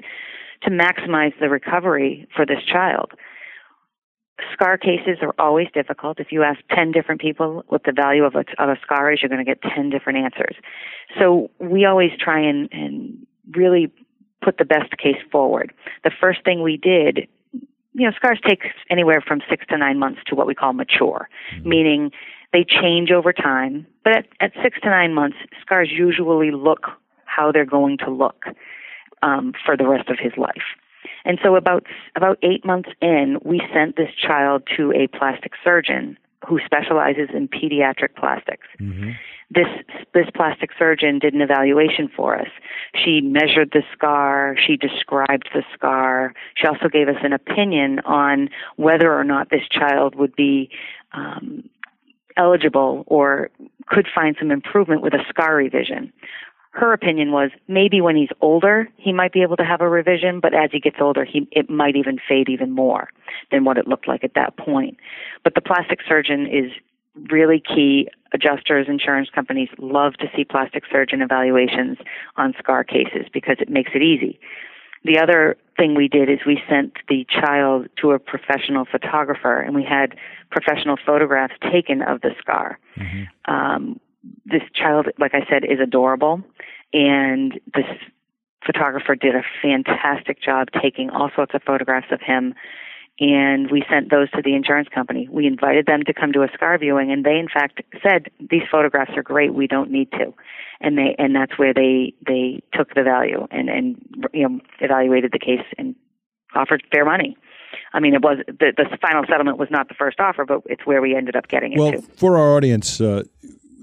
to 0.63 0.69
maximize 0.69 1.37
the 1.39 1.49
recovery 1.49 2.27
for 2.35 2.45
this 2.45 2.63
child. 2.65 3.11
Scar 4.51 4.77
cases 4.77 5.19
are 5.21 5.33
always 5.37 5.67
difficult. 5.73 6.19
If 6.19 6.31
you 6.31 6.43
ask 6.43 6.59
10 6.75 6.91
different 6.91 7.21
people 7.21 7.63
what 7.67 7.83
the 7.85 7.93
value 7.93 8.23
of 8.23 8.35
a, 8.35 8.43
of 8.61 8.69
a 8.69 8.77
scar 8.81 9.11
is, 9.11 9.21
you're 9.21 9.29
going 9.29 9.43
to 9.43 9.49
get 9.49 9.61
10 9.61 9.89
different 9.89 10.19
answers. 10.19 10.55
So 11.19 11.51
we 11.59 11.85
always 11.85 12.11
try 12.19 12.39
and, 12.41 12.67
and 12.71 13.25
really 13.55 13.91
put 14.43 14.57
the 14.57 14.65
best 14.65 14.97
case 14.97 15.21
forward. 15.31 15.73
The 16.03 16.11
first 16.19 16.43
thing 16.43 16.61
we 16.61 16.77
did, 16.77 17.27
you 17.93 18.05
know, 18.05 18.13
scars 18.15 18.39
take 18.47 18.63
anywhere 18.89 19.21
from 19.21 19.41
six 19.49 19.65
to 19.67 19.77
nine 19.77 19.99
months 19.99 20.21
to 20.27 20.35
what 20.35 20.47
we 20.47 20.55
call 20.55 20.73
mature, 20.73 21.29
mm-hmm. 21.55 21.69
meaning 21.69 22.11
they 22.51 22.63
change 22.63 23.11
over 23.11 23.33
time. 23.33 23.85
But 24.03 24.17
at, 24.17 24.25
at 24.39 24.51
six 24.61 24.79
to 24.81 24.89
nine 24.89 25.13
months, 25.13 25.37
scars 25.61 25.89
usually 25.91 26.51
look 26.51 26.87
how 27.25 27.51
they're 27.51 27.65
going 27.65 27.97
to 27.99 28.09
look 28.09 28.45
um, 29.21 29.53
for 29.65 29.75
the 29.77 29.87
rest 29.87 30.09
of 30.09 30.17
his 30.19 30.33
life. 30.37 30.63
And 31.25 31.39
so 31.41 31.55
about 31.55 31.85
about 32.15 32.37
eight 32.43 32.65
months 32.65 32.89
in, 33.01 33.39
we 33.43 33.61
sent 33.73 33.95
this 33.95 34.13
child 34.15 34.63
to 34.75 34.91
a 34.91 35.07
plastic 35.07 35.53
surgeon 35.63 36.17
who 36.47 36.59
specializes 36.65 37.29
in 37.33 37.47
pediatric 37.47 38.15
plastics. 38.17 38.67
Mm-hmm. 38.79 39.11
This 39.49 39.67
this 40.13 40.27
plastic 40.35 40.71
surgeon 40.77 41.19
did 41.19 41.33
an 41.33 41.41
evaluation 41.41 42.09
for 42.15 42.39
us. 42.39 42.47
She 42.95 43.21
measured 43.21 43.71
the 43.71 43.83
scar, 43.93 44.55
she 44.57 44.77
described 44.77 45.49
the 45.53 45.63
scar. 45.73 46.33
She 46.55 46.67
also 46.67 46.87
gave 46.89 47.07
us 47.07 47.17
an 47.23 47.33
opinion 47.33 47.99
on 47.99 48.49
whether 48.77 49.13
or 49.13 49.23
not 49.23 49.49
this 49.49 49.67
child 49.69 50.15
would 50.15 50.35
be 50.35 50.69
um, 51.13 51.69
eligible 52.37 53.03
or 53.07 53.49
could 53.87 54.07
find 54.13 54.35
some 54.39 54.51
improvement 54.51 55.01
with 55.01 55.13
a 55.13 55.23
scar 55.29 55.55
revision. 55.55 56.11
Her 56.71 56.91
opinion 56.91 57.31
was 57.31 57.51
maybe 57.67 58.01
when 58.01 58.15
he's 58.15 58.31
older 58.41 58.89
he 58.97 59.13
might 59.13 59.33
be 59.33 59.43
able 59.43 59.57
to 59.57 59.65
have 59.65 59.81
a 59.81 59.89
revision, 59.89 60.39
but 60.39 60.55
as 60.55 60.71
he 60.71 60.79
gets 60.79 60.97
older 60.99 61.25
he 61.25 61.47
it 61.51 61.69
might 61.69 61.95
even 61.95 62.17
fade 62.27 62.49
even 62.49 62.71
more 62.71 63.09
than 63.51 63.63
what 63.65 63.77
it 63.77 63.87
looked 63.87 64.07
like 64.07 64.23
at 64.23 64.33
that 64.35 64.57
point. 64.57 64.97
But 65.43 65.53
the 65.53 65.61
plastic 65.61 65.99
surgeon 66.07 66.47
is 66.47 66.71
really 67.29 67.61
key. 67.61 68.09
Adjusters, 68.33 68.87
insurance 68.89 69.29
companies 69.29 69.69
love 69.77 70.13
to 70.15 70.25
see 70.35 70.43
plastic 70.43 70.83
surgeon 70.91 71.21
evaluations 71.21 71.97
on 72.35 72.53
scar 72.57 72.83
cases 72.83 73.27
because 73.31 73.57
it 73.59 73.69
makes 73.69 73.91
it 73.93 74.01
easy. 74.01 74.39
The 75.03 75.19
other 75.19 75.57
thing 75.77 75.95
we 75.95 76.07
did 76.07 76.29
is 76.29 76.39
we 76.45 76.61
sent 76.69 76.93
the 77.09 77.25
child 77.29 77.87
to 78.01 78.11
a 78.11 78.19
professional 78.19 78.85
photographer 78.85 79.59
and 79.59 79.75
we 79.75 79.83
had 79.83 80.15
professional 80.49 80.97
photographs 81.05 81.53
taken 81.71 82.01
of 82.01 82.21
the 82.21 82.31
scar. 82.39 82.79
Mm-hmm. 82.97 83.53
Um, 83.53 83.99
this 84.45 84.61
child, 84.73 85.07
like 85.19 85.33
I 85.33 85.45
said, 85.49 85.65
is 85.65 85.79
adorable, 85.81 86.41
and 86.93 87.59
this 87.73 87.85
photographer 88.65 89.15
did 89.15 89.35
a 89.35 89.43
fantastic 89.61 90.41
job 90.41 90.69
taking 90.81 91.09
all 91.09 91.29
sorts 91.35 91.53
of 91.53 91.61
photographs 91.63 92.07
of 92.11 92.21
him 92.21 92.55
and 93.19 93.69
we 93.69 93.83
sent 93.89 94.09
those 94.09 94.29
to 94.31 94.41
the 94.43 94.55
insurance 94.55 94.89
company. 94.93 95.27
We 95.31 95.45
invited 95.45 95.85
them 95.85 96.03
to 96.03 96.13
come 96.13 96.31
to 96.33 96.41
a 96.41 96.47
scar 96.53 96.77
viewing, 96.77 97.11
and 97.11 97.23
they 97.23 97.37
in 97.37 97.47
fact 97.47 97.81
said 98.01 98.31
these 98.39 98.63
photographs 98.71 99.11
are 99.15 99.23
great. 99.23 99.53
We 99.53 99.67
don't 99.67 99.91
need 99.91 100.11
to, 100.13 100.33
and 100.81 100.97
they 100.97 101.15
and 101.19 101.35
that's 101.35 101.57
where 101.57 101.73
they 101.73 102.13
they 102.25 102.61
took 102.73 102.93
the 102.95 103.03
value 103.03 103.47
and 103.51 103.69
and 103.69 104.25
you 104.33 104.47
know 104.47 104.59
evaluated 104.79 105.31
the 105.31 105.39
case 105.39 105.65
and 105.77 105.95
offered 106.55 106.83
fair 106.91 107.05
money. 107.05 107.37
I 107.93 107.99
mean, 107.99 108.15
it 108.15 108.21
was 108.21 108.39
the 108.47 108.73
the 108.75 108.97
final 109.01 109.23
settlement 109.29 109.57
was 109.57 109.69
not 109.69 109.87
the 109.87 109.95
first 109.95 110.19
offer, 110.19 110.45
but 110.45 110.61
it's 110.65 110.85
where 110.85 111.01
we 111.01 111.15
ended 111.15 111.35
up 111.35 111.47
getting 111.47 111.73
it. 111.73 111.79
Well, 111.79 111.91
to. 111.91 112.01
for 112.01 112.37
our 112.37 112.55
audience. 112.55 112.99
Uh, 112.99 113.23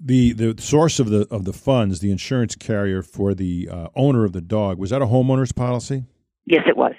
the, 0.02 0.32
the 0.32 0.60
source 0.62 0.98
of 0.98 1.10
the 1.10 1.26
of 1.30 1.44
the 1.44 1.52
funds, 1.52 2.00
the 2.00 2.10
insurance 2.10 2.56
carrier 2.56 3.02
for 3.02 3.34
the 3.34 3.68
uh, 3.70 3.88
owner 3.94 4.24
of 4.24 4.32
the 4.32 4.40
dog, 4.40 4.78
was 4.78 4.88
that 4.90 5.02
a 5.02 5.06
homeowner's 5.06 5.52
policy? 5.52 6.04
Yes, 6.46 6.62
it 6.66 6.74
was. 6.74 6.94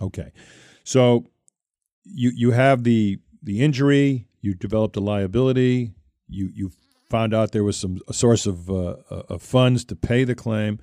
Okay, 0.00 0.32
so 0.82 1.26
you 2.06 2.30
you 2.34 2.50
have 2.52 2.84
the 2.84 3.18
the 3.42 3.62
injury, 3.62 4.26
you 4.40 4.54
developed 4.54 4.96
a 4.96 5.00
liability, 5.00 5.92
you 6.28 6.50
you 6.54 6.70
found 7.08 7.34
out 7.34 7.52
there 7.52 7.64
was 7.64 7.76
some 7.76 8.00
a 8.08 8.12
source 8.12 8.46
of, 8.46 8.68
uh, 8.68 8.96
uh 9.10 9.22
of 9.28 9.42
funds 9.42 9.84
to 9.84 9.96
pay 9.96 10.24
the 10.24 10.34
claim, 10.34 10.80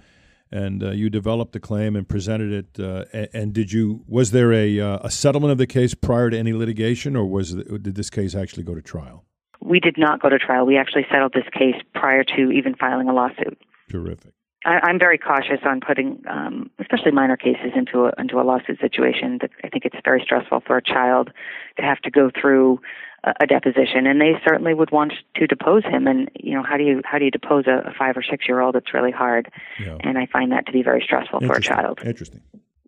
and 0.52 0.84
uh, 0.84 0.92
you 0.92 1.10
developed 1.10 1.54
the 1.54 1.60
claim 1.60 1.96
and 1.96 2.08
presented 2.08 2.52
it. 2.52 2.84
Uh, 2.84 3.06
and, 3.14 3.30
and, 3.34 3.54
did 3.54 3.72
you 3.72 4.04
was 4.08 4.32
there 4.32 4.54
a 4.54 4.80
uh, 4.80 5.00
a 5.02 5.12
settlement 5.12 5.52
of 5.52 5.58
the 5.58 5.68
case 5.68 5.94
prior 5.94 6.30
to 6.30 6.38
any 6.38 6.54
litigation, 6.54 7.16
or 7.16 7.26
was 7.26 7.54
it, 7.54 7.84
did 7.84 7.96
this 7.96 8.10
case 8.10 8.36
actually 8.36 8.64
go 8.64 8.76
to 8.76 8.82
trial? 8.82 9.26
We 9.62 9.80
did 9.80 9.98
not 9.98 10.22
go 10.22 10.30
to 10.30 10.38
trial. 10.38 10.66
We 10.66 10.78
actually 10.78 11.06
settled 11.10 11.34
this 11.34 11.48
case 11.54 11.76
prior 11.94 12.24
to 12.36 12.52
even 12.52 12.76
filing 12.76 13.08
a 13.08 13.14
lawsuit. 13.14 13.62
Terrific. 13.90 14.34
I, 14.66 14.90
am 14.90 15.00
very 15.00 15.18
cautious 15.18 15.60
on 15.66 15.82
putting, 15.82 16.24
um, 16.30 16.70
especially 16.80 17.12
minor 17.12 17.38
cases, 17.38 17.72
into 17.76 18.06
a 18.06 18.14
into 18.18 18.40
a 18.40 18.44
lawsuit 18.44 18.80
situation. 18.80 19.40
I 19.64 19.70
think 19.70 19.86
it's 19.86 19.96
very 20.04 20.22
stressful 20.24 20.62
for 20.66 20.78
a 20.78 20.82
child 20.82 21.32
to 21.78 21.84
have 21.84 22.00
to 22.02 22.12
go 22.12 22.30
through 22.40 22.80
a, 23.24 23.34
a 23.42 23.48
deposition, 23.48 24.08
and 24.08 24.22
they 24.22 24.34
certainly 24.46 24.74
would 24.74 24.92
want 24.92 25.14
to 25.36 25.48
depose 25.48 25.84
him. 25.84 26.08
And 26.08 26.30
you 26.36 26.54
know, 26.56 26.64
how 26.64 26.78
do 26.78 26.84
you 26.84 27.02
how 27.04 27.18
do 27.18 27.26
you 27.26 27.32
depose 27.32 27.66
a, 27.68 27.90
a 27.90 27.94
five 27.98 28.16
or 28.16 28.24
six 28.24 28.48
year 28.48 28.62
old? 28.62 28.76
It's 28.76 28.94
really 28.94 29.12
hard, 29.12 29.52
yeah. 29.80 29.98
and 30.02 30.18
I 30.18 30.28
find 30.28 30.52
that 30.52 30.66
to 30.68 30.72
be 30.72 30.84
very 30.84 31.02
stressful 31.04 31.42
for 31.42 31.54
a 31.54 31.62
child. 31.62 32.00
Interesting. 32.06 32.42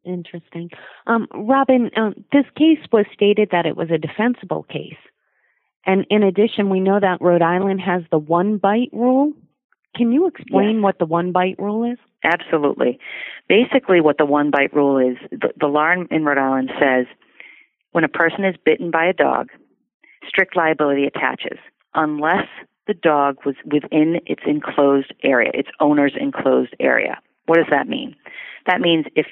Interesting. 0.06 0.70
Um, 1.08 1.28
Robin, 1.34 1.90
um, 1.98 2.14
this 2.32 2.46
case 2.56 2.80
was 2.92 3.06
stated 3.12 3.50
that 3.52 3.66
it 3.66 3.76
was 3.76 3.90
a 3.90 3.98
defensible 3.98 4.64
case. 4.64 4.98
And 5.86 6.06
in 6.10 6.24
addition, 6.24 6.70
we 6.70 6.80
know 6.80 7.00
that 7.00 7.22
Rhode 7.22 7.42
Island 7.42 7.82
has 7.82 8.04
the 8.12 8.18
one 8.18 8.58
bite 8.58 8.90
rule. 8.92 9.34
Can 9.96 10.12
you 10.12 10.28
explain 10.28 10.78
yes. 10.78 10.84
what 10.84 11.00
the 11.00 11.06
one 11.06 11.32
bite 11.32 11.58
rule 11.58 11.90
is? 11.90 11.98
Absolutely. 12.24 13.00
Basically, 13.48 14.02
what 14.02 14.18
the 14.18 14.26
one 14.26 14.52
bite 14.52 14.74
rule 14.74 14.98
is, 14.98 15.18
the, 15.32 15.50
the 15.60 15.68
law 15.68 15.94
in 16.10 16.26
Rhode 16.26 16.38
Island 16.38 16.72
says 16.80 17.06
when 17.92 18.04
a 18.04 18.10
person 18.10 18.44
is 18.44 18.56
bitten 18.66 18.92
by 18.92 19.06
a 19.06 19.14
dog, 19.14 19.50
strict 20.28 20.56
liability 20.56 21.06
attaches 21.06 21.60
unless 21.94 22.48
the 22.88 22.94
dog 22.94 23.38
was 23.46 23.56
within 23.66 24.20
its 24.26 24.42
enclosed 24.46 25.14
area, 25.24 25.52
its 25.54 25.70
owner's 25.80 26.14
enclosed 26.20 26.76
area. 26.80 27.20
What 27.46 27.58
does 27.58 27.68
that 27.72 27.88
mean? 27.88 28.16
That 28.66 28.82
means 28.82 29.06
if 29.16 29.28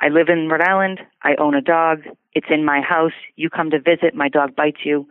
I 0.00 0.08
live 0.08 0.28
in 0.28 0.48
Rhode 0.48 0.62
Island, 0.62 1.00
I 1.22 1.34
own 1.38 1.54
a 1.54 1.60
dog, 1.60 2.02
it's 2.32 2.46
in 2.50 2.64
my 2.64 2.80
house, 2.80 3.12
you 3.36 3.50
come 3.50 3.70
to 3.70 3.78
visit, 3.78 4.14
my 4.14 4.28
dog 4.28 4.56
bites 4.56 4.80
you, 4.84 5.06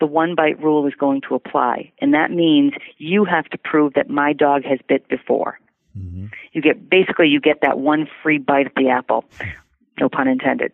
the 0.00 0.06
one 0.06 0.34
bite 0.34 0.60
rule 0.62 0.86
is 0.86 0.94
going 0.94 1.20
to 1.28 1.34
apply. 1.34 1.92
And 2.00 2.12
that 2.14 2.30
means 2.30 2.72
you 2.98 3.24
have 3.24 3.44
to 3.46 3.58
prove 3.58 3.94
that 3.94 4.10
my 4.10 4.32
dog 4.32 4.64
has 4.64 4.78
bit 4.88 5.08
before. 5.08 5.58
Mm-hmm. 5.96 6.26
You 6.52 6.62
get 6.62 6.88
basically 6.88 7.28
you 7.28 7.40
get 7.40 7.60
that 7.62 7.78
one 7.78 8.08
free 8.22 8.38
bite 8.38 8.66
at 8.66 8.74
the 8.74 8.88
apple. 8.88 9.24
No 10.00 10.08
pun 10.08 10.26
intended. 10.26 10.72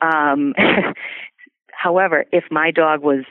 Um, 0.00 0.54
however, 1.70 2.24
if 2.32 2.44
my 2.50 2.70
dog 2.70 3.02
was 3.02 3.24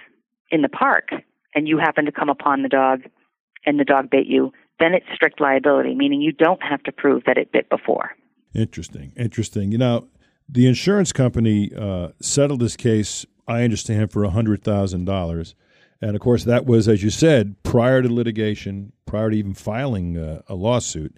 in 0.52 0.62
the 0.62 0.70
park 0.70 1.10
and 1.56 1.68
you 1.68 1.78
happen 1.80 2.06
to 2.06 2.12
come 2.12 2.30
upon 2.30 2.62
the 2.62 2.70
dog 2.70 3.02
and 3.66 3.80
the 3.80 3.84
dog 3.84 4.10
bit 4.10 4.28
you, 4.28 4.54
then 4.80 4.94
it's 4.94 5.06
strict 5.14 5.42
liability, 5.42 5.96
meaning 5.96 6.22
you 6.22 6.32
don't 6.32 6.62
have 6.62 6.84
to 6.84 6.92
prove 6.92 7.24
that 7.26 7.38
it 7.38 7.52
bit 7.52 7.70
before. 7.70 8.16
Interesting. 8.54 9.14
Interesting. 9.18 9.72
You 9.72 9.78
know, 9.78 10.08
the 10.48 10.68
insurance 10.68 11.12
company 11.12 11.72
uh, 11.76 12.10
settled 12.22 12.60
this 12.60 12.76
case 12.76 13.26
I 13.48 13.64
understand, 13.64 14.12
for 14.12 14.24
$100,000. 14.24 15.54
And 16.02 16.16
of 16.16 16.22
course, 16.22 16.44
that 16.44 16.66
was, 16.66 16.88
as 16.88 17.02
you 17.04 17.10
said, 17.10 17.56
prior 17.64 18.02
to 18.02 18.14
litigation, 18.14 18.92
prior 19.06 19.30
to 19.30 19.38
even 19.38 19.54
filing 19.54 20.18
uh, 20.18 20.42
a 20.48 20.56
lawsuit. 20.56 21.18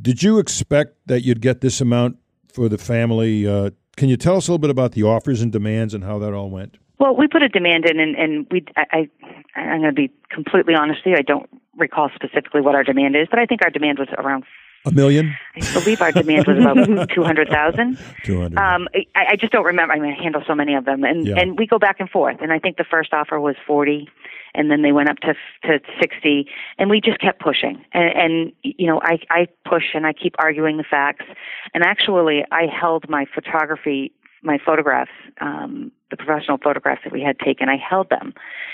Did 0.00 0.22
you 0.22 0.38
expect 0.38 0.96
that 1.06 1.22
you'd 1.22 1.40
get 1.40 1.60
this 1.60 1.80
amount 1.80 2.16
for 2.52 2.68
the 2.68 2.78
family? 2.78 3.46
Uh, 3.46 3.70
can 3.96 4.08
you 4.08 4.16
tell 4.16 4.36
us 4.36 4.48
a 4.48 4.50
little 4.50 4.60
bit 4.60 4.70
about 4.70 4.92
the 4.92 5.02
offers 5.02 5.40
and 5.40 5.52
demands 5.52 5.94
and 5.94 6.04
how 6.04 6.18
that 6.18 6.32
all 6.32 6.50
went? 6.50 6.78
Well, 6.98 7.14
we 7.16 7.28
put 7.28 7.42
a 7.42 7.48
demand 7.48 7.86
in, 7.86 8.00
and, 8.00 8.16
and 8.16 8.46
we. 8.50 8.64
I, 8.76 9.08
I, 9.54 9.60
I'm 9.60 9.80
going 9.80 9.82
to 9.82 9.92
be 9.92 10.12
completely 10.30 10.74
honest 10.74 11.00
with 11.04 11.12
you. 11.12 11.16
I 11.18 11.22
don't 11.22 11.50
recall 11.76 12.08
specifically 12.14 12.60
what 12.60 12.74
our 12.74 12.84
demand 12.84 13.16
is, 13.16 13.26
but 13.28 13.38
I 13.38 13.46
think 13.46 13.62
our 13.62 13.70
demand 13.70 13.98
was 13.98 14.08
around 14.16 14.44
a 14.84 14.92
million? 14.92 15.34
I 15.56 15.72
believe 15.72 16.00
our 16.00 16.12
demand 16.12 16.46
was 16.46 16.58
about 16.58 17.08
200,000. 17.14 17.98
200. 18.24 18.58
Um, 18.58 18.88
I, 18.94 19.26
I 19.30 19.36
just 19.36 19.52
don't 19.52 19.64
remember. 19.64 19.94
I 19.94 19.98
mean, 19.98 20.12
I 20.12 20.22
handle 20.22 20.42
so 20.46 20.54
many 20.54 20.74
of 20.74 20.84
them. 20.84 21.04
And, 21.04 21.26
yeah. 21.26 21.38
and 21.38 21.58
we 21.58 21.66
go 21.66 21.78
back 21.78 22.00
and 22.00 22.10
forth. 22.10 22.38
And 22.40 22.52
I 22.52 22.58
think 22.58 22.76
the 22.76 22.84
first 22.84 23.12
offer 23.12 23.40
was 23.40 23.56
40 23.66 24.08
and 24.54 24.70
then 24.70 24.82
they 24.82 24.92
went 24.92 25.08
up 25.08 25.18
to 25.18 25.34
to 25.64 25.80
60 26.00 26.48
and 26.78 26.88
we 26.88 27.00
just 27.00 27.20
kept 27.20 27.40
pushing 27.40 27.84
and, 27.92 28.16
and 28.16 28.52
you 28.62 28.86
know 28.86 29.00
I 29.02 29.18
I 29.30 29.48
push 29.68 29.84
and 29.94 30.06
I 30.06 30.12
keep 30.12 30.34
arguing 30.38 30.76
the 30.76 30.84
facts 30.84 31.26
and 31.74 31.82
actually 31.82 32.44
I 32.50 32.66
held 32.66 33.08
my 33.08 33.26
photography 33.34 34.12
my 34.42 34.58
photographs 34.64 35.10
um 35.40 35.90
the 36.10 36.16
professional 36.16 36.58
photographs 36.62 37.02
that 37.04 37.12
we 37.12 37.20
had 37.20 37.38
taken 37.38 37.68
I 37.68 37.76
held 37.76 38.10
them 38.10 38.32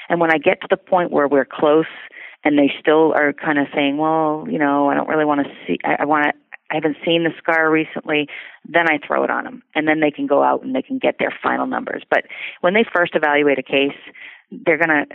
and 0.08 0.20
when 0.20 0.30
I 0.30 0.38
get 0.38 0.60
to 0.60 0.66
the 0.68 0.76
point 0.76 1.10
where 1.10 1.28
we're 1.28 1.46
close 1.46 1.86
and 2.44 2.58
they 2.58 2.72
still 2.80 3.12
are 3.12 3.32
kind 3.32 3.58
of 3.58 3.66
saying, 3.74 3.98
well, 3.98 4.46
you 4.48 4.58
know, 4.58 4.88
I 4.88 4.94
don't 4.94 5.08
really 5.08 5.24
want 5.24 5.46
to 5.46 5.52
see, 5.66 5.78
I, 5.84 5.98
I 6.00 6.04
want 6.04 6.24
to, 6.24 6.32
I 6.70 6.74
haven't 6.74 6.96
seen 7.04 7.24
the 7.24 7.30
scar 7.36 7.70
recently, 7.70 8.28
then 8.66 8.88
I 8.88 8.98
throw 9.04 9.24
it 9.24 9.30
on 9.30 9.44
them. 9.44 9.62
And 9.74 9.88
then 9.88 10.00
they 10.00 10.10
can 10.10 10.26
go 10.26 10.42
out 10.42 10.62
and 10.62 10.74
they 10.74 10.82
can 10.82 10.98
get 10.98 11.16
their 11.18 11.36
final 11.42 11.66
numbers. 11.66 12.02
But 12.08 12.24
when 12.60 12.74
they 12.74 12.84
first 12.94 13.14
evaluate 13.14 13.58
a 13.58 13.62
case, 13.62 13.96
they're 14.50 14.78
going 14.78 14.88
to, 14.88 15.06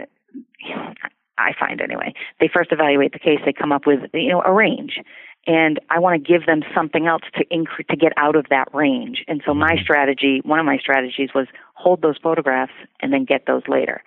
I 1.37 1.51
find 1.59 1.81
anyway, 1.81 2.13
they 2.39 2.49
first 2.53 2.71
evaluate 2.71 3.13
the 3.13 3.19
case, 3.19 3.39
they 3.45 3.53
come 3.53 3.71
up 3.71 3.85
with, 3.85 4.01
you 4.13 4.29
know, 4.29 4.41
a 4.45 4.51
range. 4.51 4.99
And 5.47 5.79
I 5.89 5.99
want 5.99 6.21
to 6.21 6.31
give 6.31 6.45
them 6.47 6.61
something 6.73 7.05
else 7.05 7.21
to 7.35 7.45
increase, 7.51 7.87
to 7.89 7.95
get 7.95 8.13
out 8.17 8.35
of 8.35 8.47
that 8.49 8.73
range. 8.73 9.23
And 9.27 9.41
so 9.45 9.53
my 9.53 9.73
mm-hmm. 9.73 9.83
strategy, 9.83 10.41
one 10.43 10.59
of 10.59 10.65
my 10.65 10.77
strategies 10.77 11.29
was 11.35 11.47
hold 11.75 12.01
those 12.01 12.17
photographs 12.21 12.73
and 12.99 13.13
then 13.13 13.25
get 13.25 13.45
those 13.45 13.61
later. 13.67 14.01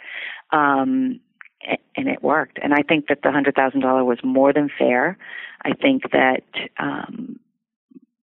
Um, 0.50 1.20
and 1.96 2.08
it 2.08 2.22
worked. 2.22 2.58
And 2.62 2.72
I 2.72 2.82
think 2.82 3.08
that 3.08 3.22
the 3.22 3.32
hundred 3.32 3.54
thousand 3.54 3.80
dollar 3.80 4.04
was 4.04 4.18
more 4.22 4.52
than 4.52 4.70
fair. 4.78 5.18
I 5.64 5.72
think 5.72 6.10
that 6.12 6.44
um, 6.78 7.38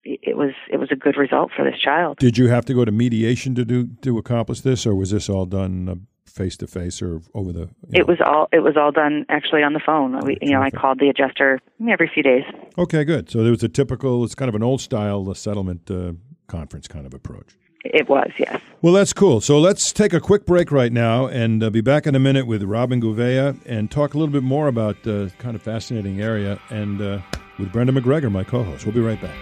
it 0.04 0.38
was 0.38 0.52
it 0.72 0.78
was 0.78 0.90
a 0.92 0.96
good 0.96 1.18
result 1.18 1.52
for 1.56 1.64
this 1.70 1.80
child. 1.80 2.18
Did 2.18 2.38
you 2.38 2.48
have 2.48 2.66
to 2.66 2.74
go 2.74 2.86
to 2.86 2.92
mediation 2.92 3.56
to 3.56 3.66
do 3.66 3.88
to 4.02 4.18
accomplish 4.18 4.62
this, 4.62 4.86
or 4.86 4.96
was 4.96 5.12
this 5.12 5.30
all 5.30 5.46
done 5.46 6.08
face 6.26 6.58
to 6.58 6.68
face 6.68 7.02
or 7.02 7.22
over 7.34 7.52
the? 7.52 7.70
It 7.92 8.00
know? 8.00 8.06
was 8.08 8.18
all 8.26 8.48
it 8.52 8.60
was 8.60 8.78
all 8.78 8.92
done 8.92 9.26
actually 9.30 9.64
on 9.64 9.74
the 9.74 9.82
phone. 9.84 10.20
We, 10.26 10.38
you 10.42 10.52
know, 10.52 10.62
I 10.62 10.70
called 10.70 11.00
the 11.00 11.10
adjuster 11.10 11.60
every 11.90 12.10
few 12.14 12.24
days. 12.24 12.44
Okay, 12.78 13.04
good. 13.04 13.30
So 13.30 13.42
there 13.42 13.52
was 13.52 13.64
a 13.64 13.70
typical. 13.70 14.24
It's 14.24 14.36
kind 14.36 14.50
of 14.50 14.56
an 14.56 14.64
old 14.64 14.82
style 14.82 15.34
settlement 15.34 15.90
uh, 15.90 16.14
conference 16.48 16.88
kind 16.88 17.06
of 17.06 17.14
approach. 17.14 17.56
It 17.86 18.10
was, 18.10 18.32
yes. 18.38 18.62
Well, 18.82 18.94
that's 18.94 19.14
cool. 19.14 19.42
So 19.42 19.60
let's 19.60 19.94
take 19.94 20.14
a 20.14 20.20
quick 20.20 20.46
break 20.46 20.72
right 20.72 20.92
now 20.92 21.28
and 21.28 21.64
uh, 21.64 21.70
be 21.70 21.82
back 21.82 22.08
in 22.08 22.16
a 22.16 22.20
minute 22.20 22.48
with 22.48 22.64
Robin 22.64 23.02
Gouveia 23.02 23.58
and 23.66 23.92
talk 23.92 24.14
a 24.14 24.18
little 24.18 24.32
bit 24.32 24.44
more 24.44 24.68
about 24.68 24.96
uh, 25.08 25.30
kind 25.38 25.56
of 25.56 25.62
fascinating 25.62 26.22
area 26.22 26.60
and 26.70 27.02
uh, 27.02 27.20
with 27.60 27.72
Brenda 27.72 27.92
MacGregor, 27.92 28.30
my 28.30 28.44
co-host. 28.44 28.86
We'll 28.86 28.96
be 28.96 29.02
right 29.02 29.22
back. 29.22 29.36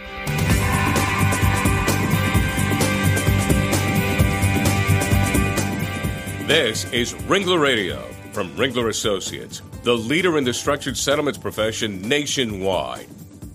This 6.47 6.91
is 6.91 7.13
Ringler 7.13 7.61
Radio 7.61 8.01
from 8.33 8.49
Ringler 8.55 8.89
Associates, 8.89 9.61
the 9.83 9.93
leader 9.93 10.37
in 10.37 10.43
the 10.43 10.53
structured 10.53 10.97
settlements 10.97 11.39
profession 11.39 12.01
nationwide. 12.01 13.07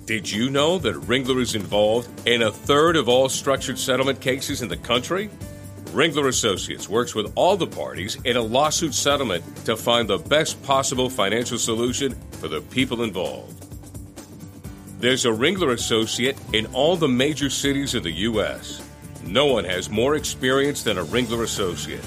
Did 0.08 0.28
you 0.30 0.48
know 0.48 0.78
that 0.78 0.94
Ringler 1.02 1.42
is 1.42 1.54
involved 1.54 2.08
in 2.26 2.40
a 2.40 2.50
third 2.50 2.96
of 2.96 3.10
all 3.10 3.28
structured 3.28 3.78
settlement 3.78 4.22
cases 4.22 4.62
in 4.62 4.68
the 4.68 4.76
country? 4.78 5.28
Ringler 5.90 6.28
Associates 6.28 6.88
works 6.88 7.14
with 7.14 7.30
all 7.34 7.58
the 7.58 7.66
parties 7.66 8.16
in 8.24 8.38
a 8.38 8.40
lawsuit 8.40 8.94
settlement 8.94 9.44
to 9.66 9.76
find 9.76 10.08
the 10.08 10.16
best 10.16 10.62
possible 10.62 11.10
financial 11.10 11.58
solution 11.58 12.14
for 12.40 12.48
the 12.48 12.62
people 12.62 13.02
involved. 13.02 13.66
There's 14.98 15.26
a 15.26 15.28
Ringler 15.28 15.74
Associate 15.74 16.38
in 16.54 16.64
all 16.72 16.96
the 16.96 17.06
major 17.06 17.50
cities 17.50 17.94
of 17.94 18.02
the 18.02 18.12
U.S. 18.12 18.82
No 19.26 19.44
one 19.44 19.64
has 19.64 19.90
more 19.90 20.14
experience 20.14 20.82
than 20.82 20.96
a 20.96 21.04
Ringler 21.04 21.42
Associate. 21.42 22.00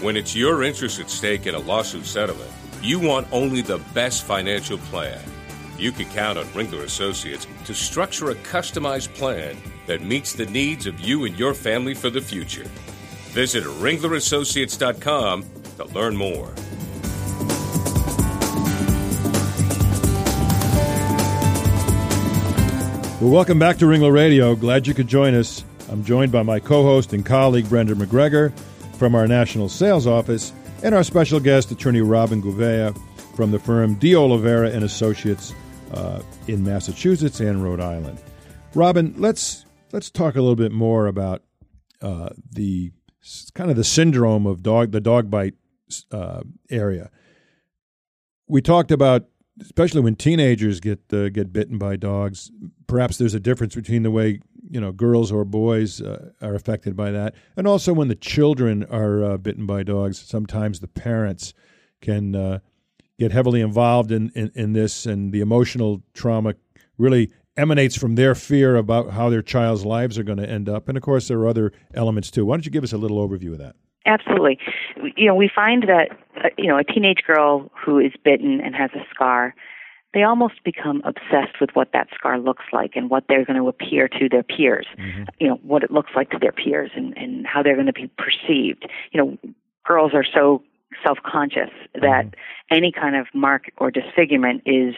When 0.00 0.16
it's 0.16 0.34
your 0.34 0.62
interest 0.62 1.00
at 1.00 1.08
stake 1.08 1.46
in 1.46 1.54
a 1.54 1.58
lawsuit 1.58 2.04
settlement, 2.04 2.50
you 2.82 2.98
want 3.00 3.28
only 3.32 3.62
the 3.62 3.78
best 3.94 4.24
financial 4.24 4.78
plan. 4.78 5.20
You 5.78 5.92
can 5.92 6.06
count 6.06 6.38
on 6.38 6.44
Ringler 6.46 6.82
Associates 6.82 7.46
to 7.64 7.74
structure 7.74 8.30
a 8.30 8.34
customized 8.34 9.14
plan 9.14 9.56
that 9.86 10.02
meets 10.02 10.32
the 10.32 10.46
needs 10.46 10.86
of 10.86 10.98
you 11.00 11.24
and 11.24 11.38
your 11.38 11.54
family 11.54 11.94
for 11.94 12.10
the 12.10 12.20
future. 12.20 12.64
Visit 13.32 13.64
ringlerassociates.com 13.64 15.44
to 15.76 15.84
learn 15.86 16.16
more. 16.16 16.52
Well, 23.18 23.30
welcome 23.30 23.58
back 23.58 23.78
to 23.78 23.86
Ringler 23.86 24.12
Radio. 24.12 24.54
Glad 24.54 24.86
you 24.86 24.92
could 24.92 25.08
join 25.08 25.34
us. 25.34 25.64
I'm 25.90 26.04
joined 26.04 26.30
by 26.30 26.42
my 26.42 26.60
co 26.60 26.82
host 26.82 27.14
and 27.14 27.24
colleague, 27.24 27.66
Brenda 27.66 27.94
MacGregor, 27.94 28.50
from 28.98 29.14
our 29.14 29.26
national 29.26 29.70
sales 29.70 30.06
office, 30.06 30.52
and 30.82 30.94
our 30.94 31.02
special 31.02 31.40
guest, 31.40 31.70
attorney 31.70 32.02
Robin 32.02 32.42
Gouveia, 32.42 32.94
from 33.34 33.52
the 33.52 33.58
firm 33.58 33.94
D'Oliveira 33.94 34.68
and 34.68 34.84
Associates 34.84 35.54
uh, 35.94 36.20
in 36.46 36.62
Massachusetts 36.62 37.40
and 37.40 37.64
Rhode 37.64 37.80
Island. 37.80 38.20
Robin, 38.74 39.14
let's 39.16 39.64
let's 39.92 40.10
talk 40.10 40.34
a 40.34 40.40
little 40.42 40.54
bit 40.54 40.72
more 40.72 41.06
about 41.06 41.42
uh, 42.02 42.28
the 42.52 42.92
kind 43.54 43.70
of 43.70 43.76
the 43.76 43.84
syndrome 43.84 44.46
of 44.46 44.62
dog 44.62 44.92
the 44.92 45.00
dog 45.00 45.30
bite 45.30 45.54
uh, 46.12 46.42
area. 46.68 47.10
We 48.46 48.60
talked 48.60 48.90
about 48.90 49.26
especially 49.60 50.00
when 50.00 50.16
teenagers 50.16 50.80
get 50.80 51.00
uh, 51.12 51.28
get 51.28 51.52
bitten 51.52 51.78
by 51.78 51.96
dogs. 51.96 52.50
Perhaps 52.86 53.18
there's 53.18 53.34
a 53.34 53.40
difference 53.40 53.74
between 53.74 54.02
the 54.02 54.10
way 54.10 54.40
you 54.70 54.80
know 54.80 54.92
girls 54.92 55.32
or 55.32 55.44
boys 55.44 56.00
uh, 56.00 56.30
are 56.40 56.54
affected 56.54 56.96
by 56.96 57.10
that, 57.10 57.34
and 57.56 57.66
also 57.66 57.92
when 57.92 58.08
the 58.08 58.14
children 58.14 58.84
are 58.84 59.24
uh, 59.24 59.36
bitten 59.36 59.66
by 59.66 59.82
dogs. 59.82 60.18
Sometimes 60.18 60.80
the 60.80 60.88
parents 60.88 61.54
can 62.00 62.34
uh, 62.34 62.58
get 63.18 63.32
heavily 63.32 63.60
involved 63.60 64.10
in, 64.12 64.30
in 64.34 64.50
in 64.54 64.72
this, 64.72 65.06
and 65.06 65.32
the 65.32 65.40
emotional 65.40 66.02
trauma 66.14 66.54
really 66.98 67.30
emanates 67.56 67.96
from 67.96 68.14
their 68.14 68.34
fear 68.34 68.76
about 68.76 69.10
how 69.10 69.30
their 69.30 69.42
child's 69.42 69.84
lives 69.84 70.18
are 70.18 70.22
going 70.22 70.38
to 70.38 70.48
end 70.48 70.68
up. 70.68 70.88
And 70.88 70.96
of 70.96 71.02
course, 71.02 71.28
there 71.28 71.38
are 71.38 71.48
other 71.48 71.72
elements 71.94 72.30
too. 72.30 72.44
Why 72.44 72.56
don't 72.56 72.66
you 72.66 72.70
give 72.70 72.84
us 72.84 72.92
a 72.92 72.98
little 72.98 73.26
overview 73.26 73.52
of 73.52 73.58
that? 73.58 73.76
Absolutely. 74.06 74.58
You 75.16 75.26
know, 75.26 75.34
we 75.34 75.50
find 75.52 75.82
that, 75.84 76.16
uh, 76.42 76.48
you 76.56 76.68
know, 76.68 76.78
a 76.78 76.84
teenage 76.84 77.22
girl 77.26 77.70
who 77.74 77.98
is 77.98 78.12
bitten 78.24 78.60
and 78.60 78.74
has 78.74 78.90
a 78.94 79.04
scar, 79.12 79.54
they 80.14 80.22
almost 80.22 80.62
become 80.64 81.02
obsessed 81.04 81.60
with 81.60 81.70
what 81.74 81.92
that 81.92 82.08
scar 82.14 82.38
looks 82.38 82.64
like 82.72 82.92
and 82.94 83.10
what 83.10 83.24
they're 83.28 83.44
going 83.44 83.60
to 83.60 83.68
appear 83.68 84.08
to 84.08 84.28
their 84.30 84.44
peers, 84.44 84.86
mm-hmm. 84.96 85.24
you 85.40 85.48
know, 85.48 85.56
what 85.62 85.82
it 85.82 85.90
looks 85.90 86.12
like 86.14 86.30
to 86.30 86.38
their 86.38 86.52
peers 86.52 86.90
and, 86.94 87.16
and 87.18 87.46
how 87.46 87.62
they're 87.62 87.74
going 87.74 87.86
to 87.86 87.92
be 87.92 88.08
perceived. 88.16 88.88
You 89.10 89.20
know, 89.20 89.52
girls 89.84 90.12
are 90.14 90.24
so 90.24 90.62
self 91.04 91.18
conscious 91.24 91.70
that 91.94 92.26
mm-hmm. 92.26 92.74
any 92.74 92.92
kind 92.92 93.16
of 93.16 93.26
mark 93.34 93.64
or 93.78 93.90
disfigurement 93.90 94.62
is 94.64 94.94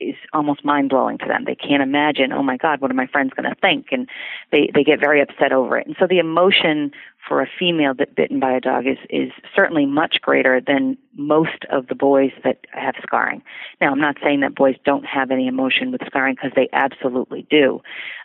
is 0.00 0.16
almost 0.32 0.64
mind 0.64 0.90
blowing 0.90 1.18
to 1.18 1.26
them. 1.26 1.44
They 1.44 1.54
can't 1.54 1.82
imagine, 1.82 2.32
oh 2.32 2.42
my 2.42 2.56
God, 2.56 2.80
what 2.80 2.90
are 2.90 2.94
my 2.94 3.06
friends 3.06 3.32
going 3.34 3.48
to 3.48 3.56
think? 3.60 3.86
And 3.90 4.08
they 4.52 4.70
they 4.74 4.84
get 4.84 5.00
very 5.00 5.20
upset 5.20 5.52
over 5.52 5.78
it. 5.78 5.86
And 5.86 5.96
so 5.98 6.06
the 6.06 6.18
emotion 6.18 6.92
for 7.26 7.40
a 7.40 7.46
female 7.58 7.94
that 7.94 8.14
bitten 8.14 8.40
by 8.40 8.52
a 8.52 8.60
dog 8.60 8.86
is 8.86 8.98
is 9.10 9.32
certainly 9.54 9.86
much 9.86 10.20
greater 10.20 10.60
than 10.60 10.96
most 11.16 11.64
of 11.70 11.86
the 11.86 11.94
boys 11.94 12.32
that 12.44 12.58
have 12.72 12.94
scarring. 13.02 13.42
Now, 13.80 13.92
I'm 13.92 14.00
not 14.00 14.16
saying 14.22 14.40
that 14.40 14.54
boys 14.54 14.76
don't 14.84 15.04
have 15.06 15.30
any 15.30 15.46
emotion 15.46 15.92
with 15.92 16.02
scarring 16.06 16.34
because 16.34 16.52
they 16.54 16.68
absolutely 16.72 17.46
do, 17.50 17.82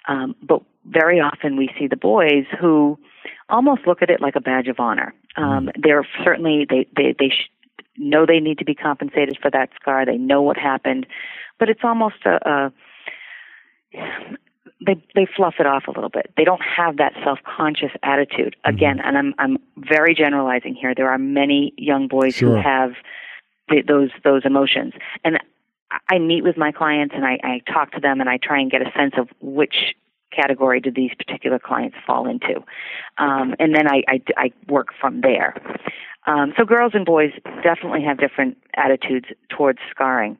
um, 0.07 0.35
but 0.41 0.61
very 0.85 1.19
often 1.19 1.57
we 1.57 1.69
see 1.77 1.87
the 1.87 1.97
boys 1.97 2.45
who 2.59 2.97
almost 3.49 3.85
look 3.85 4.01
at 4.01 4.09
it 4.09 4.21
like 4.21 4.35
a 4.35 4.41
badge 4.41 4.67
of 4.67 4.79
honor. 4.79 5.13
Um, 5.35 5.67
mm. 5.67 5.71
they're 5.81 6.07
certainly 6.23 6.65
they 6.69 6.87
they 6.95 7.15
they. 7.17 7.29
Sh- 7.29 7.49
know 7.97 8.25
they 8.25 8.39
need 8.39 8.59
to 8.59 8.65
be 8.65 8.75
compensated 8.75 9.37
for 9.41 9.51
that 9.51 9.69
scar. 9.79 10.05
They 10.05 10.17
know 10.17 10.41
what 10.41 10.57
happened, 10.57 11.05
but 11.59 11.69
it's 11.69 11.81
almost 11.83 12.25
a, 12.25 12.49
a 12.49 12.73
they 14.85 14.95
they 15.15 15.27
fluff 15.35 15.55
it 15.59 15.65
off 15.65 15.83
a 15.87 15.91
little 15.91 16.09
bit. 16.09 16.31
They 16.37 16.43
don't 16.43 16.61
have 16.61 16.97
that 16.97 17.13
self-conscious 17.23 17.91
attitude. 18.03 18.55
Mm-hmm. 18.65 18.75
Again, 18.75 18.97
mm-hmm. 18.97 19.07
and 19.07 19.17
I'm 19.17 19.33
I'm 19.37 19.57
very 19.77 20.15
generalizing 20.15 20.75
here. 20.75 20.93
There 20.95 21.09
are 21.09 21.17
many 21.17 21.73
young 21.77 22.07
boys 22.07 22.35
sure. 22.35 22.55
who 22.55 22.61
have 22.61 22.91
the, 23.67 23.81
those 23.85 24.09
those 24.23 24.43
emotions, 24.45 24.93
and 25.23 25.39
I 26.09 26.19
meet 26.19 26.43
with 26.43 26.57
my 26.57 26.71
clients 26.71 27.15
and 27.15 27.25
I, 27.25 27.39
I 27.43 27.61
talk 27.71 27.91
to 27.93 27.99
them 27.99 28.21
and 28.21 28.29
I 28.29 28.37
try 28.37 28.59
and 28.59 28.69
get 28.69 28.81
a 28.81 28.91
sense 28.95 29.13
of 29.17 29.27
which 29.41 29.95
category 30.31 30.79
do 30.79 30.91
these 30.91 31.11
particular 31.17 31.57
clients 31.57 31.97
fall 32.05 32.29
into, 32.29 32.63
um, 33.17 33.55
and 33.59 33.73
then 33.73 33.87
I, 33.87 34.03
I 34.07 34.21
I 34.37 34.51
work 34.67 34.89
from 34.99 35.21
there. 35.21 35.55
Um, 36.29 36.53
so 36.55 36.63
girls 36.63 36.91
and 36.93 37.05
boys 37.05 37.31
definitely 37.63 38.03
have 38.03 38.19
different 38.19 38.55
attitudes 38.75 39.25
towards 39.49 39.79
scarring. 39.89 40.37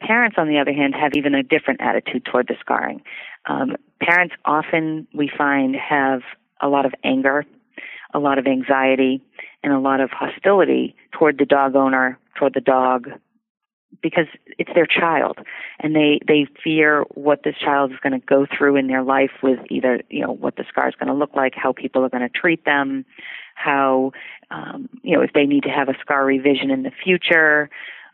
Parents, 0.00 0.36
on 0.38 0.48
the 0.48 0.58
other 0.58 0.72
hand, 0.72 0.94
have 0.94 1.12
even 1.14 1.34
a 1.34 1.42
different 1.42 1.82
attitude 1.82 2.24
toward 2.24 2.48
the 2.48 2.54
scarring. 2.58 3.02
Um, 3.44 3.76
parents 4.00 4.34
often, 4.46 5.06
we 5.12 5.30
find, 5.36 5.76
have 5.76 6.22
a 6.62 6.68
lot 6.68 6.86
of 6.86 6.94
anger, 7.04 7.44
a 8.14 8.18
lot 8.18 8.38
of 8.38 8.46
anxiety, 8.46 9.22
and 9.62 9.74
a 9.74 9.78
lot 9.78 10.00
of 10.00 10.10
hostility 10.10 10.96
toward 11.12 11.36
the 11.38 11.44
dog 11.44 11.76
owner, 11.76 12.18
toward 12.38 12.54
the 12.54 12.60
dog, 12.62 13.10
because 14.02 14.26
it's 14.58 14.70
their 14.74 14.86
child 14.86 15.38
and 15.80 15.94
they 15.94 16.18
they 16.26 16.46
fear 16.62 17.04
what 17.14 17.42
this 17.44 17.56
child 17.56 17.92
is 17.92 17.98
going 18.02 18.12
to 18.12 18.26
go 18.26 18.46
through 18.46 18.76
in 18.76 18.88
their 18.88 19.02
life 19.02 19.30
with 19.42 19.58
either 19.70 20.00
you 20.10 20.20
know 20.20 20.32
what 20.32 20.56
the 20.56 20.64
scar 20.68 20.88
is 20.88 20.94
going 20.96 21.08
to 21.08 21.14
look 21.14 21.34
like 21.34 21.54
how 21.54 21.72
people 21.72 22.04
are 22.04 22.08
going 22.08 22.22
to 22.22 22.28
treat 22.28 22.64
them 22.64 23.04
how 23.54 24.12
um, 24.50 24.88
you 25.02 25.16
know 25.16 25.22
if 25.22 25.32
they 25.32 25.46
need 25.46 25.62
to 25.62 25.70
have 25.70 25.88
a 25.88 25.94
scar 26.00 26.24
revision 26.24 26.70
in 26.70 26.82
the 26.82 26.92
future 27.02 27.70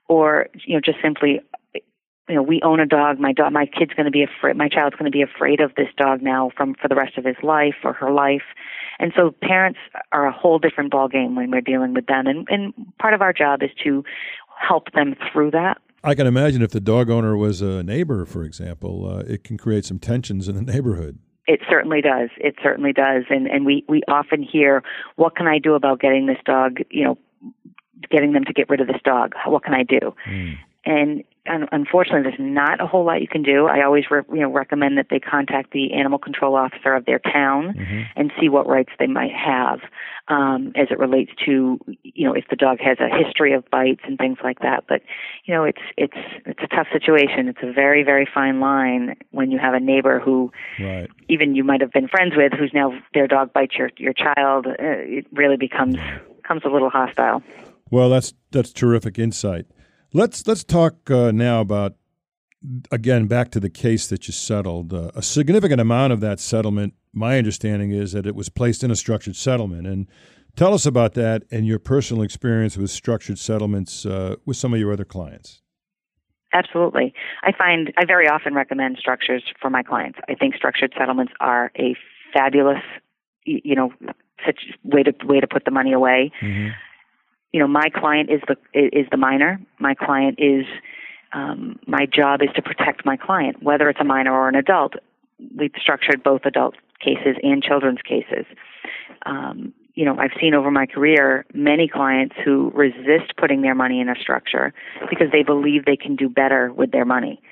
or 0.09 0.49
you 0.67 0.75
know 0.75 0.81
just 0.81 0.99
simply 1.03 1.41
you 2.29 2.37
know 2.37 2.43
we 2.43 2.61
own 2.63 2.81
a 2.81 2.87
dog. 2.87 3.19
My 3.19 3.33
dog 3.33 3.53
my 3.53 3.67
kid's 3.67 3.95
going 3.95 4.07
to 4.07 4.11
be 4.11 4.23
afraid 4.23 4.57
my 4.57 4.69
child's 4.69 4.97
going 4.97 5.11
to 5.11 5.17
be 5.17 5.23
afraid 5.23 5.61
of 5.61 5.75
this 5.77 5.89
dog 5.97 6.23
now 6.23 6.51
from 6.57 6.75
for 6.75 6.89
the 6.89 6.95
rest 6.95 7.19
of 7.19 7.25
his 7.25 7.37
life 7.43 7.75
or 7.85 7.93
her 7.93 8.11
life. 8.11 8.43
And 8.99 9.13
so 9.17 9.35
parents 9.43 9.79
are 10.13 10.27
a 10.27 10.33
whole 10.33 10.59
different 10.59 10.91
ball 10.93 11.09
game 11.09 11.35
when 11.35 11.51
we're 11.51 11.61
dealing 11.61 11.95
with 11.95 12.07
them 12.07 12.27
and 12.27 12.47
and 12.49 12.73
part 12.99 13.15
of 13.15 13.23
our 13.23 13.33
job 13.33 13.63
is 13.63 13.71
to 13.85 14.05
help 14.59 14.93
them 14.93 15.15
through 15.33 15.51
that. 15.53 15.79
I 16.05 16.15
can 16.15 16.27
imagine 16.27 16.63
if 16.63 16.71
the 16.71 16.81
dog 16.81 17.11
owner 17.11 17.37
was 17.37 17.63
a 17.63 17.83
neighbor, 17.83 18.27
for 18.27 18.43
example, 18.43 19.09
uh, 19.09 19.19
it 19.21 19.45
can 19.45 19.57
create 19.57 19.85
some 19.85 19.99
tensions 19.99 20.49
in 20.49 20.57
the 20.57 20.63
neighborhood. 20.63 21.19
It 21.47 21.61
certainly 21.69 22.01
does. 22.01 22.31
It 22.39 22.57
certainly 22.63 22.93
does. 22.93 23.25
And 23.31 23.47
and 23.49 23.65
we 23.65 23.85
we 23.89 24.03
often 24.09 24.43
hear, 24.43 24.83
"What 25.17 25.37
can 25.37 25.47
I 25.47 25.59
do 25.59 25.75
about 25.75 26.01
getting 26.01 26.27
this 26.27 26.39
dog? 26.45 26.79
You 26.91 27.05
know, 27.05 27.19
getting 28.11 28.33
them 28.33 28.45
to 28.45 28.53
get 28.53 28.69
rid 28.69 28.81
of 28.81 28.87
this 28.87 29.03
dog? 29.05 29.35
What 29.47 29.65
can 29.65 29.75
I 29.75 29.83
do?" 29.83 30.15
Mm. 30.29 30.59
And 30.85 31.25
unfortunately, 31.45 32.23
there's 32.23 32.35
not 32.39 32.81
a 32.81 32.87
whole 32.87 33.05
lot 33.05 33.21
you 33.21 33.29
can 33.29 33.43
do. 33.43 33.67
I 33.67 33.83
always 33.85 34.05
re- 34.11 34.23
you 34.33 34.41
know 34.41 34.53
recommend 34.53 34.97
that 34.99 35.07
they 35.11 35.19
contact 35.19 35.73
the 35.73 35.93
animal 35.93 36.19
control 36.19 36.55
officer 36.55 36.95
of 36.95 37.05
their 37.05 37.19
town 37.19 37.75
mm-hmm. 37.75 38.03
and 38.15 38.33
see 38.41 38.49
what 38.49 38.69
rights 38.69 38.91
they 38.99 39.09
might 39.09 39.33
have 39.33 39.81
um, 40.29 40.73
as 40.77 40.89
it 40.91 40.99
relates 40.99 41.33
to 41.47 41.79
you 42.03 42.27
know 42.27 42.33
if 42.33 42.45
the 42.49 42.57
dog 42.57 42.79
has 42.81 42.99
a 43.01 43.09
history 43.09 43.53
of 43.53 43.69
bites 43.71 44.03
and 44.05 44.19
things 44.19 44.39
like 44.45 44.61
that. 44.61 44.85
But 44.89 45.03
you 45.45 45.55
know, 45.55 45.65
it's 45.65 45.83
it's 45.97 46.17
it's 46.47 46.61
a 46.63 46.69
tough 46.69 46.87
situation. 46.93 47.49
It's 47.49 47.63
a 47.63 47.73
very 47.73 48.05
very 48.05 48.29
fine 48.33 48.61
line 48.61 49.17
when 49.33 49.51
you 49.51 49.59
have 49.59 49.75
a 49.75 49.81
neighbor 49.81 50.21
who 50.21 50.53
right. 50.79 51.11
even 51.29 51.57
you 51.57 51.65
might 51.65 51.81
have 51.81 51.93
been 51.93 52.07
friends 52.07 52.35
with, 52.37 52.53
who's 52.53 52.73
now 52.73 52.93
their 53.15 53.27
dog 53.27 53.53
bites 53.53 53.75
your 53.77 53.91
your 53.97 54.13
child. 54.13 54.69
Uh, 54.69 54.75
it 54.79 55.27
really 55.33 55.57
becomes 55.57 55.97
becomes 56.37 56.63
a 56.65 56.69
little 56.69 56.91
hostile. 56.91 57.43
Well, 57.91 58.11
that's 58.11 58.33
that's 58.53 58.73
terrific 58.73 59.19
insight. 59.19 59.67
Let's 60.15 60.47
let's 60.47 60.63
talk 60.63 61.11
uh, 61.11 61.33
now 61.33 61.61
about 61.61 61.95
again 62.91 63.27
back 63.27 63.51
to 63.53 63.61
the 63.61 63.71
case 63.71 64.07
that 64.09 64.29
you 64.29 64.33
settled. 64.33 64.93
Uh, 64.93 65.11
a 65.15 65.23
significant 65.23 65.81
amount 65.81 66.13
of 66.13 66.21
that 66.21 66.39
settlement, 66.39 66.95
my 67.13 67.39
understanding 67.39 67.93
is 67.93 68.13
that 68.13 68.27
it 68.27 68.35
was 68.35 68.49
placed 68.51 68.85
in 68.85 68.91
a 68.91 68.97
structured 68.97 69.37
settlement. 69.37 69.87
And 69.87 70.07
tell 70.55 70.75
us 70.75 70.85
about 70.85 71.15
that 71.15 71.45
and 71.51 71.67
your 71.67 71.79
personal 71.79 72.23
experience 72.23 72.77
with 72.77 72.91
structured 72.91 73.39
settlements 73.39 74.05
uh, 74.05 74.37
with 74.45 74.59
some 74.59 74.75
of 74.75 74.81
your 74.81 74.93
other 74.93 75.07
clients. 75.07 75.63
Absolutely. 76.53 77.15
I 77.43 77.53
find 77.57 77.91
I 77.97 78.05
very 78.05 78.29
often 78.29 78.55
recommend 78.55 78.99
structures 78.99 79.43
for 79.61 79.71
my 79.71 79.83
clients. 79.83 80.19
I 80.29 80.35
think 80.35 80.55
structured 80.55 80.93
settlements 80.99 81.33
are 81.41 81.73
a 81.79 81.97
fabulous, 82.35 82.83
you 83.47 83.75
know, 83.75 83.95
such 84.45 84.61
way 84.83 85.05
to 85.05 85.15
way 85.25 85.41
to 85.41 85.47
put 85.47 85.65
the 85.65 85.71
money 85.71 85.95
away. 85.95 86.33
Mm-hmm 86.43 86.69
you 87.53 87.61
know, 87.61 87.69
my 87.69 87.89
client 87.95 88.31
is 88.31 88.41
the 88.49 88.57
is 88.75 89.07
the 89.11 89.17
minor. 89.17 89.61
My 89.79 89.95
client 89.95 90.39
is 90.39 90.65
um, 91.33 91.79
my 91.87 92.07
job 92.07 92.43
is 92.43 92.49
to 92.57 92.63
protect 92.63 93.05
my 93.05 93.17
client, 93.17 93.63
whether 93.63 93.89
it's 93.89 94.01
a 94.01 94.05
minor 94.05 94.33
or 94.33 94.49
an 94.49 94.55
adult. 94.55 94.95
We've 95.57 95.73
structured 95.81 96.23
both 96.23 96.43
adult 96.45 96.75
cases 97.01 97.37
and 97.43 97.63
children's 97.63 98.01
cases. 98.03 98.47
Um, 99.27 99.73
you 99.95 100.05
know, 100.07 100.17
I've 100.19 100.31
seen 100.41 100.55
over 100.55 100.71
my 100.71 100.87
career 100.87 101.45
many 101.53 101.89
clients 101.89 102.35
who 102.43 102.71
resist 102.75 103.37
putting 103.37 103.61
their 103.61 103.75
money 103.75 104.01
in 104.01 104.09
a 104.09 104.15
structure 104.15 104.73
because 105.11 105.29
they 105.33 105.43
believe 105.43 105.85
they 105.85 105.97
can 105.97 106.17
do 106.17 106.29
better 106.31 106.73
with 106.73 106.93
their 106.93 107.05
money, 107.05 107.43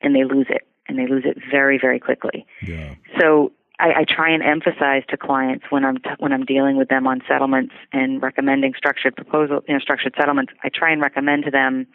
and 0.00 0.14
they 0.14 0.24
lose 0.24 0.46
it, 0.48 0.66
and 0.88 0.98
they 0.98 1.06
lose 1.06 1.24
it 1.26 1.36
very, 1.50 1.78
very 1.78 2.00
quickly. 2.00 2.46
Yeah. 2.62 2.94
So 3.20 3.52
I, 3.82 4.00
I 4.00 4.04
try 4.08 4.30
and 4.30 4.44
emphasize 4.44 5.02
to 5.08 5.16
clients 5.16 5.64
when 5.70 5.84
I'm 5.84 5.96
t- 5.96 6.10
when 6.18 6.32
I'm 6.32 6.44
dealing 6.44 6.76
with 6.76 6.88
them 6.88 7.06
on 7.08 7.20
settlements 7.26 7.74
and 7.92 8.22
recommending 8.22 8.74
structured 8.76 9.16
proposal, 9.16 9.60
you 9.66 9.74
know, 9.74 9.80
structured 9.80 10.14
settlements. 10.16 10.52
I 10.62 10.68
try 10.72 10.92
and 10.92 11.02
recommend 11.02 11.44
to 11.44 11.50
them 11.50 11.88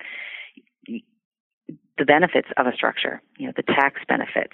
the 0.86 2.06
benefits 2.06 2.50
of 2.58 2.67
a 2.67 2.73
structure. 2.73 3.21
You 3.38 3.47
know, 3.47 3.54
the 3.56 3.63
tax 3.63 4.02
benefits, 4.08 4.54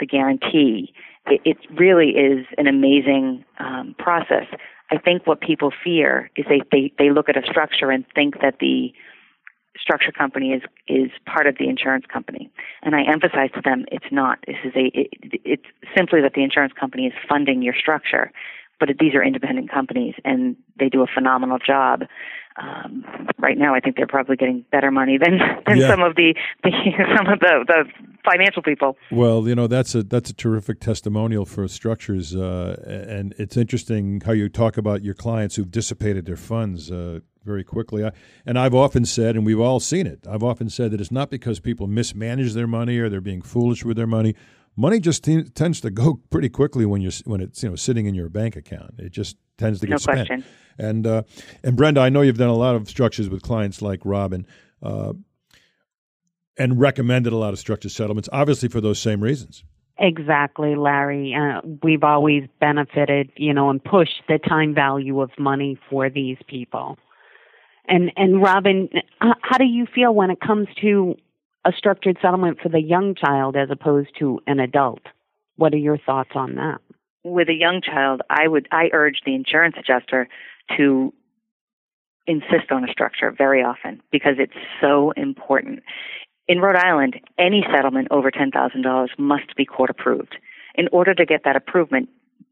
the 0.00 0.06
guarantee. 0.06 0.92
It, 1.26 1.40
it 1.44 1.56
really 1.70 2.10
is 2.10 2.44
an 2.58 2.66
amazing 2.66 3.44
um, 3.60 3.94
process. 3.96 4.46
I 4.90 4.98
think 4.98 5.28
what 5.28 5.40
people 5.40 5.72
fear 5.82 6.28
is 6.36 6.44
they, 6.48 6.60
they 6.72 6.92
they 6.98 7.10
look 7.10 7.28
at 7.28 7.36
a 7.36 7.46
structure 7.46 7.90
and 7.90 8.04
think 8.16 8.40
that 8.42 8.58
the 8.58 8.92
structure 9.78 10.12
company 10.12 10.52
is 10.52 10.62
is 10.88 11.10
part 11.26 11.46
of 11.46 11.56
the 11.58 11.68
insurance 11.68 12.06
company. 12.06 12.50
And 12.82 12.94
i 12.94 13.02
emphasize 13.02 13.50
to 13.54 13.60
them 13.62 13.86
it's 13.90 14.10
not 14.10 14.38
this 14.46 14.56
is 14.64 14.72
a 14.76 14.86
it, 14.94 15.08
it's 15.44 15.66
simply 15.96 16.20
that 16.20 16.34
the 16.34 16.42
insurance 16.42 16.72
company 16.78 17.06
is 17.06 17.12
funding 17.28 17.62
your 17.62 17.74
structure 17.74 18.32
but 18.80 18.88
these 18.98 19.14
are 19.14 19.22
independent 19.22 19.70
companies 19.70 20.14
and 20.24 20.56
they 20.78 20.88
do 20.88 21.02
a 21.02 21.06
phenomenal 21.06 21.58
job 21.58 22.02
um, 22.56 23.04
right 23.38 23.58
now 23.58 23.74
I 23.74 23.80
think 23.80 23.96
they're 23.96 24.06
probably 24.06 24.36
getting 24.36 24.64
better 24.70 24.90
money 24.90 25.18
than 25.18 25.38
than 25.66 25.78
yeah. 25.78 25.88
some 25.88 26.02
of 26.02 26.14
the, 26.14 26.34
the 26.62 26.70
some 27.16 27.26
of 27.26 27.40
the, 27.40 27.64
the 27.66 27.84
financial 28.24 28.62
people. 28.62 28.96
Well, 29.10 29.48
you 29.48 29.54
know 29.54 29.66
that's 29.66 29.94
a 29.94 30.02
that's 30.02 30.30
a 30.30 30.34
terrific 30.34 30.80
testimonial 30.80 31.44
for 31.46 31.66
structures, 31.68 32.34
uh, 32.34 32.80
and 32.86 33.34
it's 33.38 33.56
interesting 33.56 34.20
how 34.24 34.32
you 34.32 34.48
talk 34.48 34.76
about 34.76 35.02
your 35.02 35.14
clients 35.14 35.56
who've 35.56 35.70
dissipated 35.70 36.26
their 36.26 36.36
funds. 36.36 36.90
Uh, 36.90 37.20
very 37.44 37.62
quickly. 37.62 38.02
I, 38.02 38.10
and 38.46 38.58
I've 38.58 38.74
often 38.74 39.04
said, 39.04 39.36
and 39.36 39.44
we've 39.44 39.60
all 39.60 39.78
seen 39.78 40.06
it, 40.06 40.26
I've 40.26 40.42
often 40.42 40.70
said 40.70 40.92
that 40.92 41.00
it's 41.02 41.10
not 41.10 41.28
because 41.28 41.60
people 41.60 41.86
mismanage 41.86 42.54
their 42.54 42.66
money 42.66 42.96
or 42.96 43.10
they're 43.10 43.20
being 43.20 43.42
foolish 43.42 43.84
with 43.84 43.98
their 43.98 44.06
money. 44.06 44.34
Money 44.76 45.00
just 45.00 45.24
t- 45.24 45.44
tends 45.44 45.80
to 45.82 45.90
go 45.90 46.20
pretty 46.30 46.48
quickly 46.48 46.84
when 46.86 47.00
you're 47.00 47.12
when 47.24 47.40
it's 47.40 47.62
you 47.62 47.70
know 47.70 47.76
sitting 47.76 48.06
in 48.06 48.14
your 48.14 48.28
bank 48.28 48.56
account. 48.56 48.94
It 48.98 49.12
just 49.12 49.36
tends 49.58 49.80
to 49.80 49.86
get 49.86 49.92
no 49.92 49.96
spent. 49.98 50.28
Question. 50.28 50.44
And 50.78 51.06
uh, 51.06 51.22
and 51.62 51.76
Brenda, 51.76 52.00
I 52.00 52.08
know 52.08 52.22
you've 52.22 52.38
done 52.38 52.48
a 52.48 52.56
lot 52.56 52.74
of 52.74 52.88
structures 52.88 53.28
with 53.28 53.42
clients 53.42 53.80
like 53.80 54.00
Robin, 54.04 54.46
uh, 54.82 55.12
and 56.58 56.80
recommended 56.80 57.32
a 57.32 57.36
lot 57.36 57.52
of 57.52 57.58
structured 57.58 57.92
settlements, 57.92 58.28
obviously 58.32 58.68
for 58.68 58.80
those 58.80 58.98
same 58.98 59.22
reasons. 59.22 59.64
Exactly, 59.98 60.74
Larry. 60.74 61.34
Uh, 61.34 61.60
we've 61.82 62.02
always 62.02 62.42
benefited, 62.60 63.30
you 63.36 63.54
know, 63.54 63.70
and 63.70 63.82
pushed 63.82 64.22
the 64.28 64.38
time 64.38 64.74
value 64.74 65.20
of 65.20 65.30
money 65.38 65.78
for 65.88 66.10
these 66.10 66.38
people. 66.48 66.98
And 67.86 68.10
and 68.16 68.42
Robin, 68.42 68.88
how 69.20 69.58
do 69.58 69.64
you 69.64 69.86
feel 69.94 70.12
when 70.12 70.30
it 70.30 70.40
comes 70.40 70.66
to 70.80 71.14
a 71.64 71.72
structured 71.76 72.18
settlement 72.20 72.58
for 72.62 72.68
the 72.68 72.80
young 72.80 73.14
child 73.14 73.56
as 73.56 73.70
opposed 73.70 74.10
to 74.18 74.40
an 74.46 74.60
adult? 74.60 75.00
What 75.56 75.72
are 75.72 75.78
your 75.78 75.98
thoughts 75.98 76.30
on 76.34 76.56
that? 76.56 76.78
With 77.22 77.48
a 77.48 77.54
young 77.54 77.80
child, 77.80 78.20
I 78.28 78.46
would 78.46 78.68
I 78.70 78.90
urge 78.92 79.22
the 79.24 79.34
insurance 79.34 79.76
adjuster 79.78 80.28
to 80.76 81.12
insist 82.26 82.70
on 82.70 82.88
a 82.88 82.92
structure 82.92 83.30
very 83.30 83.62
often 83.62 84.02
because 84.10 84.34
it's 84.38 84.52
so 84.80 85.12
important. 85.12 85.82
In 86.48 86.60
Rhode 86.60 86.76
Island, 86.76 87.20
any 87.38 87.64
settlement 87.74 88.08
over 88.10 88.30
$10,000 88.30 89.08
must 89.18 89.56
be 89.56 89.64
court 89.64 89.90
approved. 89.90 90.36
In 90.74 90.88
order 90.92 91.14
to 91.14 91.24
get 91.24 91.42
that 91.44 91.56
approval, 91.56 92.00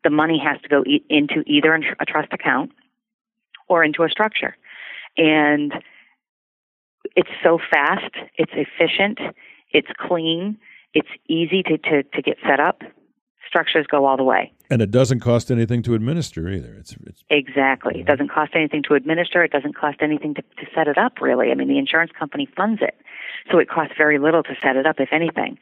the 0.05 0.11
money 0.11 0.41
has 0.43 0.61
to 0.63 0.69
go 0.69 0.83
e- 0.87 1.05
into 1.11 1.43
either 1.47 1.75
a 1.75 2.07
trust 2.07 2.33
account 2.33 2.73
or 3.69 3.85
into 3.85 4.03
a 4.03 4.09
structure 4.09 4.57
and 5.17 5.75
it's 7.17 7.31
so 7.43 7.59
fast, 7.71 8.15
it's 8.37 8.53
efficient, 8.55 9.19
it's 9.71 9.89
clean, 9.99 10.59
it's 10.95 11.09
easy 11.29 11.63
to, 11.65 11.79
to, 11.79 12.03
to 12.03 12.23
get 12.23 12.37
set 12.47 12.61
up. 12.61 12.83
Structures 13.49 13.87
go 13.87 14.07
all 14.07 14.17
the 14.17 14.25
way. 14.25 14.51
And 14.71 14.81
it 14.81 14.91
doesn't 14.91 15.21
cost 15.21 15.51
anything 15.51 15.83
to 15.83 15.95
administer 15.95 16.49
either. 16.49 16.75
It's, 16.75 16.97
it's 17.05 17.23
exactly. 17.29 18.01
It 18.01 18.07
doesn't 18.07 18.31
cost 18.31 18.53
anything 18.55 18.83
to 18.85 18.95
administer. 18.95 19.45
It 19.45 19.51
doesn't 19.51 19.77
cost 19.77 19.99
anything 20.01 20.33
to, 20.35 20.41
to 20.41 20.67
set 20.75 20.89
it 20.89 20.97
up. 20.97 21.21
Really, 21.21 21.51
I 21.51 21.55
mean, 21.55 21.69
the 21.69 21.77
insurance 21.77 22.13
company 22.19 22.49
funds 22.57 22.81
it, 22.81 22.97
so 23.51 23.59
it 23.59 23.69
costs 23.69 23.93
very 23.99 24.19
little 24.19 24.43
to 24.45 24.55
set 24.63 24.77
it 24.77 24.87
up, 24.87 25.01
if 25.01 25.11
anything. 25.13 25.59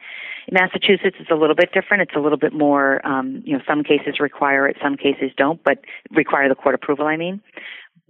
In 0.46 0.54
Massachusetts, 0.54 1.16
it's 1.18 1.30
a 1.30 1.34
little 1.34 1.56
bit 1.56 1.72
different. 1.72 2.02
It's 2.02 2.14
a 2.14 2.20
little 2.20 2.38
bit 2.38 2.52
more. 2.52 3.04
Um, 3.04 3.42
you 3.44 3.56
know, 3.56 3.62
some 3.66 3.82
cases 3.82 4.20
require 4.20 4.68
it, 4.68 4.76
some 4.80 4.96
cases 4.96 5.32
don't, 5.36 5.60
but 5.64 5.78
require 6.12 6.48
the 6.48 6.54
court 6.54 6.76
approval. 6.76 7.06
I 7.06 7.16
mean, 7.16 7.40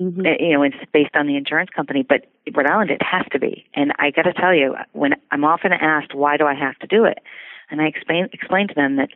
Mm-hmm. 0.00 0.22
You 0.40 0.52
know, 0.54 0.62
it's 0.62 0.76
based 0.92 1.14
on 1.14 1.26
the 1.26 1.36
insurance 1.36 1.70
company, 1.74 2.02
but 2.02 2.26
Rhode 2.54 2.66
Island 2.66 2.90
it 2.90 3.02
has 3.02 3.26
to 3.32 3.38
be. 3.38 3.66
And 3.74 3.92
I 3.98 4.10
got 4.10 4.22
to 4.22 4.32
tell 4.32 4.54
you, 4.54 4.74
when 4.92 5.12
I'm 5.30 5.44
often 5.44 5.72
asked 5.72 6.14
why 6.14 6.36
do 6.38 6.46
I 6.46 6.54
have 6.54 6.78
to 6.78 6.86
do 6.86 7.04
it, 7.04 7.18
and 7.70 7.82
I 7.82 7.86
explain 7.86 8.28
explain 8.32 8.68
to 8.68 8.74
them 8.74 8.96
that 8.96 9.10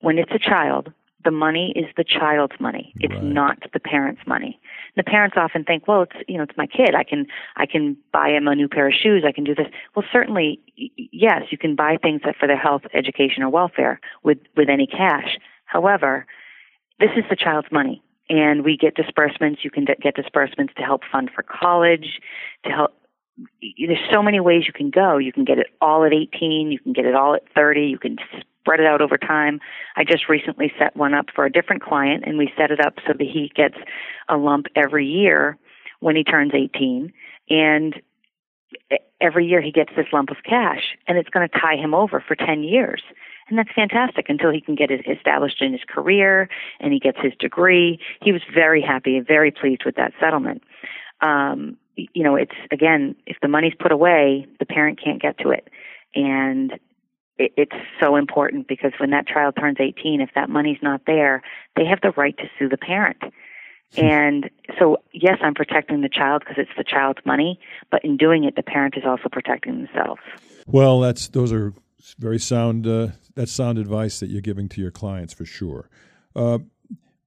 when 0.00 0.18
it's 0.18 0.30
a 0.32 0.38
child, 0.38 0.92
the 1.24 1.32
money 1.32 1.72
is 1.74 1.86
the 1.96 2.04
child's 2.04 2.54
money. 2.60 2.92
It's 3.00 3.14
right. 3.14 3.24
not 3.24 3.58
the 3.72 3.80
parent's 3.80 4.22
money. 4.24 4.60
The 4.96 5.02
parents 5.02 5.36
often 5.36 5.64
think, 5.64 5.88
well, 5.88 6.02
it's 6.02 6.16
you 6.28 6.36
know, 6.36 6.44
it's 6.44 6.56
my 6.56 6.66
kid. 6.66 6.94
I 6.94 7.02
can 7.02 7.26
I 7.56 7.66
can 7.66 7.96
buy 8.12 8.28
him 8.28 8.46
a 8.46 8.54
new 8.54 8.68
pair 8.68 8.86
of 8.86 8.94
shoes. 8.94 9.24
I 9.26 9.32
can 9.32 9.42
do 9.42 9.56
this. 9.56 9.66
Well, 9.96 10.06
certainly, 10.12 10.60
yes, 10.76 11.42
you 11.50 11.58
can 11.58 11.74
buy 11.74 11.96
things 12.00 12.20
that 12.24 12.36
for 12.36 12.46
their 12.46 12.56
health, 12.56 12.82
education, 12.94 13.42
or 13.42 13.48
welfare 13.48 13.98
with 14.22 14.38
with 14.56 14.68
any 14.68 14.86
cash. 14.86 15.36
However, 15.64 16.26
this 17.00 17.10
is 17.16 17.24
the 17.28 17.36
child's 17.36 17.72
money 17.72 18.02
and 18.28 18.64
we 18.64 18.76
get 18.76 18.94
disbursements. 18.94 19.64
You 19.64 19.70
can 19.70 19.84
get 19.84 20.14
disbursements 20.14 20.74
to 20.76 20.82
help 20.82 21.02
fund 21.10 21.30
for 21.34 21.42
college, 21.42 22.20
to 22.64 22.70
help. 22.70 22.92
There's 23.60 23.98
so 24.10 24.22
many 24.22 24.40
ways 24.40 24.64
you 24.66 24.72
can 24.72 24.90
go. 24.90 25.16
You 25.18 25.32
can 25.32 25.44
get 25.44 25.58
it 25.58 25.68
all 25.80 26.04
at 26.04 26.12
18. 26.12 26.70
You 26.70 26.78
can 26.78 26.92
get 26.92 27.06
it 27.06 27.14
all 27.14 27.34
at 27.34 27.42
30. 27.54 27.82
You 27.82 27.98
can 27.98 28.16
spread 28.60 28.78
it 28.78 28.86
out 28.86 29.00
over 29.00 29.18
time. 29.18 29.60
I 29.96 30.04
just 30.04 30.28
recently 30.28 30.72
set 30.78 30.96
one 30.96 31.14
up 31.14 31.26
for 31.34 31.44
a 31.44 31.50
different 31.50 31.82
client, 31.82 32.24
and 32.26 32.38
we 32.38 32.52
set 32.56 32.70
it 32.70 32.78
up 32.84 32.94
so 33.06 33.12
that 33.12 33.26
he 33.26 33.50
gets 33.54 33.76
a 34.28 34.36
lump 34.36 34.66
every 34.76 35.06
year 35.06 35.58
when 36.00 36.14
he 36.14 36.24
turns 36.24 36.52
18, 36.54 37.12
and 37.48 38.00
every 39.20 39.46
year 39.46 39.60
he 39.60 39.72
gets 39.72 39.90
this 39.96 40.06
lump 40.12 40.30
of 40.30 40.36
cash, 40.44 40.96
and 41.06 41.16
it's 41.18 41.28
going 41.30 41.48
to 41.48 41.58
tie 41.58 41.76
him 41.76 41.94
over 41.94 42.22
for 42.26 42.34
10 42.34 42.62
years. 42.64 43.02
And 43.52 43.58
that's 43.58 43.74
fantastic 43.74 44.30
until 44.30 44.50
he 44.50 44.62
can 44.62 44.76
get 44.76 44.90
established 44.90 45.60
in 45.60 45.72
his 45.72 45.82
career 45.86 46.48
and 46.80 46.90
he 46.90 46.98
gets 46.98 47.18
his 47.20 47.34
degree. 47.38 48.00
He 48.22 48.32
was 48.32 48.40
very 48.54 48.80
happy 48.80 49.18
and 49.18 49.26
very 49.26 49.50
pleased 49.50 49.82
with 49.84 49.94
that 49.96 50.14
settlement. 50.18 50.62
Um, 51.20 51.76
you 51.94 52.24
know, 52.24 52.34
it's 52.34 52.54
again, 52.70 53.14
if 53.26 53.36
the 53.42 53.48
money's 53.48 53.74
put 53.78 53.92
away, 53.92 54.46
the 54.58 54.64
parent 54.64 54.98
can't 55.04 55.20
get 55.20 55.36
to 55.40 55.50
it. 55.50 55.68
And 56.14 56.72
it, 57.36 57.52
it's 57.58 57.76
so 58.00 58.16
important 58.16 58.68
because 58.68 58.92
when 58.96 59.10
that 59.10 59.26
child 59.26 59.54
turns 59.60 59.76
18, 59.78 60.22
if 60.22 60.30
that 60.34 60.48
money's 60.48 60.78
not 60.80 61.02
there, 61.06 61.42
they 61.76 61.84
have 61.84 62.00
the 62.00 62.12
right 62.12 62.38
to 62.38 62.44
sue 62.58 62.70
the 62.70 62.78
parent. 62.78 63.22
And 63.98 64.48
so, 64.78 64.96
yes, 65.12 65.36
I'm 65.42 65.52
protecting 65.52 66.00
the 66.00 66.08
child 66.08 66.40
because 66.40 66.56
it's 66.56 66.70
the 66.78 66.84
child's 66.84 67.20
money, 67.26 67.60
but 67.90 68.02
in 68.02 68.16
doing 68.16 68.44
it, 68.44 68.56
the 68.56 68.62
parent 68.62 68.94
is 68.96 69.02
also 69.04 69.28
protecting 69.30 69.84
themselves. 69.84 70.22
Well, 70.66 71.00
that's 71.00 71.28
those 71.28 71.52
are 71.52 71.74
very 72.18 72.38
sound. 72.38 72.86
Uh, 72.86 73.08
that's 73.34 73.52
sound 73.52 73.78
advice 73.78 74.20
that 74.20 74.28
you're 74.28 74.40
giving 74.40 74.68
to 74.70 74.80
your 74.80 74.90
clients 74.90 75.32
for 75.32 75.44
sure. 75.44 75.88
Uh, 76.34 76.58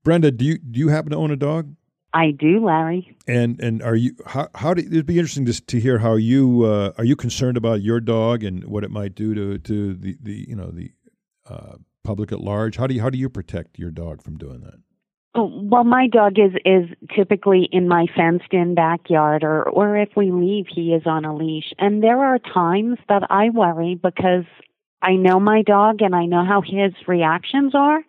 Brenda, 0.03 0.31
do 0.31 0.45
you 0.45 0.57
do 0.57 0.79
you 0.79 0.89
happen 0.89 1.11
to 1.11 1.17
own 1.17 1.31
a 1.31 1.35
dog? 1.35 1.75
I 2.13 2.31
do, 2.31 2.65
Larry. 2.65 3.17
And 3.27 3.59
and 3.59 3.81
are 3.81 3.95
you 3.95 4.15
how 4.25 4.47
how 4.55 4.73
do 4.73 4.81
it'd 4.81 5.05
be 5.05 5.17
interesting 5.17 5.45
to 5.45 5.65
to 5.65 5.79
hear 5.79 5.99
how 5.99 6.15
you 6.15 6.63
uh, 6.63 6.93
are 6.97 7.03
you 7.03 7.15
concerned 7.15 7.57
about 7.57 7.81
your 7.81 7.99
dog 7.99 8.43
and 8.43 8.63
what 8.65 8.83
it 8.83 8.91
might 8.91 9.15
do 9.15 9.33
to 9.33 9.57
to 9.57 9.93
the 9.93 10.17
the 10.21 10.45
you 10.47 10.55
know 10.55 10.71
the 10.71 10.91
uh, 11.49 11.75
public 12.03 12.31
at 12.31 12.39
large? 12.39 12.77
How 12.77 12.87
do 12.87 12.95
you 12.95 13.01
how 13.01 13.09
do 13.09 13.17
you 13.17 13.29
protect 13.29 13.77
your 13.77 13.91
dog 13.91 14.21
from 14.21 14.37
doing 14.37 14.61
that? 14.61 14.79
Well, 15.37 15.83
my 15.83 16.07
dog 16.07 16.39
is 16.39 16.53
is 16.63 16.89
typically 17.13 17.67
in 17.71 17.89
my 17.89 18.05
fenced 18.15 18.51
in 18.51 18.73
backyard, 18.73 19.43
or 19.43 19.63
or 19.63 19.97
if 19.97 20.09
we 20.15 20.31
leave, 20.31 20.65
he 20.69 20.93
is 20.93 21.03
on 21.05 21.25
a 21.25 21.35
leash. 21.35 21.73
And 21.77 22.01
there 22.01 22.23
are 22.23 22.39
times 22.39 22.97
that 23.09 23.23
I 23.29 23.49
worry 23.49 23.99
because 24.01 24.45
I 25.01 25.15
know 25.15 25.39
my 25.39 25.61
dog 25.61 26.01
and 26.01 26.15
I 26.15 26.25
know 26.25 26.45
how 26.45 26.61
his 26.61 26.93
reactions 27.07 27.75
are. 27.75 27.99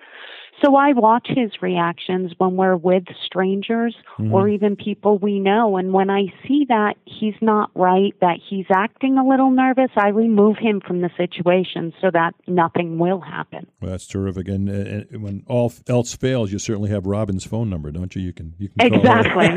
So 0.65 0.75
I 0.75 0.93
watch 0.95 1.27
his 1.29 1.51
reactions 1.61 2.33
when 2.39 2.57
we're 2.57 2.77
with 2.77 3.05
strangers 3.25 3.95
mm-hmm. 4.19 4.33
or 4.33 4.49
even 4.49 4.75
people 4.75 5.19
we 5.19 5.39
know. 5.39 5.77
And 5.77 5.93
when 5.93 6.09
I 6.09 6.33
see 6.47 6.65
that 6.69 6.95
he's 7.05 7.35
not 7.43 7.71
right, 7.75 8.15
that 8.21 8.39
he's 8.49 8.65
acting 8.75 9.19
a 9.19 9.27
little 9.27 9.51
nervous, 9.51 9.91
I 9.97 10.09
remove 10.09 10.57
him 10.57 10.81
from 10.81 11.03
the 11.03 11.11
situation 11.17 11.93
so 12.01 12.11
that 12.11 12.35
nothing 12.47 12.99
will 12.99 13.21
happen. 13.21 13.67
Well, 13.81 13.91
that's 13.91 14.07
terrific. 14.07 14.49
And, 14.49 14.71
uh, 14.71 15.19
when 15.19 15.45
all 15.47 15.73
else 15.89 16.15
fails, 16.15 16.53
you 16.53 16.59
certainly 16.59 16.91
have 16.91 17.07
Robin's 17.07 17.45
phone 17.45 17.69
number, 17.69 17.91
don't 17.91 18.15
you? 18.17 18.23
You 18.23 18.33
can 18.33 18.55
you 18.59 18.71
can 18.71 18.95
exactly. 18.95 19.49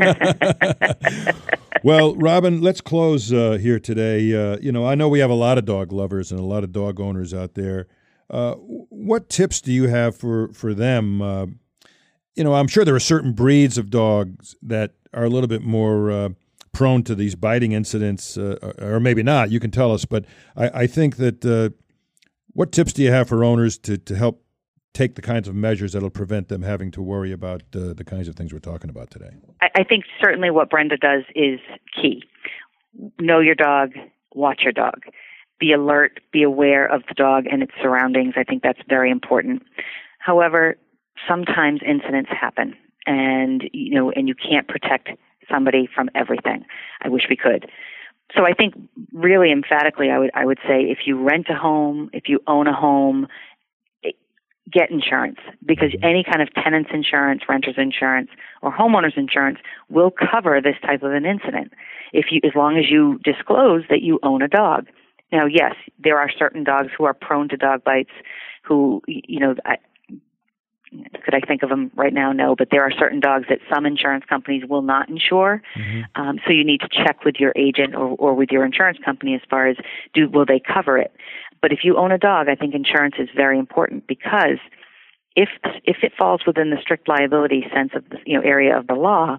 well, 1.82 2.14
Robin, 2.16 2.60
let's 2.60 2.80
close 2.82 3.32
uh, 3.32 3.52
here 3.52 3.78
today. 3.78 4.34
Uh, 4.34 4.58
you 4.60 4.70
know, 4.70 4.86
I 4.86 4.94
know 4.94 5.08
we 5.08 5.20
have 5.20 5.30
a 5.30 5.34
lot 5.34 5.56
of 5.56 5.64
dog 5.64 5.92
lovers 5.92 6.30
and 6.30 6.38
a 6.38 6.44
lot 6.44 6.62
of 6.62 6.72
dog 6.72 7.00
owners 7.00 7.32
out 7.32 7.54
there. 7.54 7.86
Uh, 8.30 8.54
what 8.54 9.28
tips 9.28 9.60
do 9.60 9.72
you 9.72 9.88
have 9.88 10.16
for 10.16 10.52
for 10.52 10.72
them? 10.72 11.20
Uh, 11.20 11.46
you 12.36 12.44
know, 12.44 12.54
I'm 12.54 12.68
sure 12.68 12.84
there 12.84 12.94
are 12.94 13.00
certain 13.00 13.32
breeds 13.32 13.76
of 13.76 13.90
dogs 13.90 14.54
that 14.62 14.94
are 15.12 15.24
a 15.24 15.28
little 15.28 15.48
bit 15.48 15.62
more 15.62 16.10
uh, 16.10 16.28
prone 16.72 17.02
to 17.04 17.16
these 17.16 17.34
biting 17.34 17.72
incidents, 17.72 18.38
uh, 18.38 18.72
or 18.78 19.00
maybe 19.00 19.24
not. 19.24 19.50
You 19.50 19.58
can 19.58 19.72
tell 19.72 19.92
us, 19.92 20.04
but 20.04 20.24
I, 20.56 20.82
I 20.82 20.86
think 20.86 21.16
that 21.16 21.44
uh, 21.44 21.70
what 22.52 22.70
tips 22.70 22.92
do 22.92 23.02
you 23.02 23.10
have 23.10 23.28
for 23.28 23.42
owners 23.42 23.76
to 23.78 23.98
to 23.98 24.14
help 24.14 24.44
take 24.92 25.16
the 25.16 25.22
kinds 25.22 25.48
of 25.48 25.54
measures 25.56 25.92
that'll 25.92 26.10
prevent 26.10 26.48
them 26.48 26.62
having 26.62 26.90
to 26.92 27.02
worry 27.02 27.32
about 27.32 27.62
the 27.72 28.04
kinds 28.04 28.28
of 28.28 28.36
things 28.36 28.52
we're 28.52 28.60
talking 28.60 28.90
about 28.90 29.10
today? 29.10 29.30
I, 29.60 29.70
I 29.78 29.84
think 29.84 30.04
certainly 30.22 30.50
what 30.50 30.70
Brenda 30.70 30.96
does 30.96 31.24
is 31.34 31.58
key. 32.00 32.22
Know 33.18 33.40
your 33.40 33.54
dog, 33.56 33.92
watch 34.34 34.60
your 34.62 34.72
dog 34.72 35.02
be 35.60 35.72
alert, 35.72 36.20
be 36.32 36.42
aware 36.42 36.86
of 36.86 37.02
the 37.06 37.14
dog 37.14 37.44
and 37.46 37.62
its 37.62 37.72
surroundings. 37.80 38.34
I 38.36 38.42
think 38.44 38.62
that's 38.62 38.80
very 38.88 39.10
important. 39.10 39.62
However, 40.18 40.76
sometimes 41.28 41.80
incidents 41.86 42.30
happen 42.30 42.74
and 43.06 43.68
you 43.72 43.94
know 43.94 44.10
and 44.10 44.28
you 44.28 44.34
can't 44.34 44.68
protect 44.68 45.10
somebody 45.50 45.88
from 45.94 46.10
everything. 46.14 46.64
I 47.02 47.08
wish 47.08 47.24
we 47.28 47.36
could. 47.36 47.66
So 48.36 48.44
I 48.44 48.52
think 48.52 48.74
really 49.12 49.50
emphatically 49.50 50.10
I 50.10 50.18
would 50.18 50.30
I 50.34 50.44
would 50.44 50.58
say 50.66 50.82
if 50.82 50.98
you 51.06 51.22
rent 51.22 51.46
a 51.50 51.54
home, 51.54 52.10
if 52.12 52.24
you 52.28 52.40
own 52.46 52.66
a 52.66 52.74
home, 52.74 53.26
eh, 54.04 54.10
get 54.70 54.90
insurance 54.90 55.38
because 55.64 55.90
mm-hmm. 55.90 56.04
any 56.04 56.24
kind 56.24 56.42
of 56.42 56.52
tenant's 56.54 56.90
insurance, 56.92 57.42
renter's 57.48 57.76
insurance, 57.76 58.30
or 58.62 58.72
homeowner's 58.72 59.16
insurance 59.16 59.58
will 59.88 60.10
cover 60.10 60.60
this 60.62 60.76
type 60.82 61.02
of 61.02 61.12
an 61.12 61.26
incident. 61.26 61.72
If 62.12 62.26
you 62.30 62.40
as 62.44 62.54
long 62.54 62.78
as 62.78 62.84
you 62.90 63.18
disclose 63.24 63.82
that 63.90 64.02
you 64.02 64.18
own 64.22 64.42
a 64.42 64.48
dog. 64.48 64.86
Now, 65.32 65.46
yes, 65.46 65.74
there 65.98 66.18
are 66.18 66.30
certain 66.30 66.64
dogs 66.64 66.88
who 66.96 67.04
are 67.04 67.14
prone 67.14 67.48
to 67.50 67.56
dog 67.56 67.84
bites 67.84 68.10
who, 68.62 69.02
you 69.06 69.40
know, 69.40 69.54
I, 69.64 69.76
could 71.24 71.34
I 71.34 71.40
think 71.40 71.62
of 71.62 71.68
them 71.68 71.90
right 71.94 72.12
now? 72.12 72.32
No, 72.32 72.56
but 72.56 72.68
there 72.70 72.82
are 72.82 72.90
certain 72.90 73.20
dogs 73.20 73.46
that 73.48 73.58
some 73.72 73.86
insurance 73.86 74.24
companies 74.28 74.64
will 74.68 74.82
not 74.82 75.08
insure. 75.08 75.62
Mm-hmm. 75.76 76.20
Um, 76.20 76.40
so 76.44 76.52
you 76.52 76.64
need 76.64 76.80
to 76.80 76.88
check 76.88 77.24
with 77.24 77.36
your 77.38 77.52
agent 77.54 77.94
or, 77.94 78.16
or 78.18 78.34
with 78.34 78.50
your 78.50 78.64
insurance 78.64 78.98
company 79.04 79.34
as 79.34 79.40
far 79.48 79.68
as 79.68 79.76
do 80.14 80.28
will 80.28 80.46
they 80.46 80.60
cover 80.60 80.98
it. 80.98 81.12
But 81.62 81.72
if 81.72 81.80
you 81.84 81.96
own 81.96 82.10
a 82.10 82.18
dog, 82.18 82.48
I 82.48 82.54
think 82.54 82.74
insurance 82.74 83.16
is 83.18 83.28
very 83.34 83.58
important 83.58 84.06
because 84.06 84.58
if 85.36 85.48
if 85.84 85.98
it 86.02 86.12
falls 86.18 86.42
within 86.46 86.70
the 86.70 86.78
strict 86.80 87.08
liability 87.08 87.64
sense 87.72 87.92
of 87.94 88.08
the 88.08 88.16
you 88.26 88.36
know 88.36 88.42
area 88.42 88.76
of 88.76 88.86
the 88.86 88.94
law, 88.94 89.38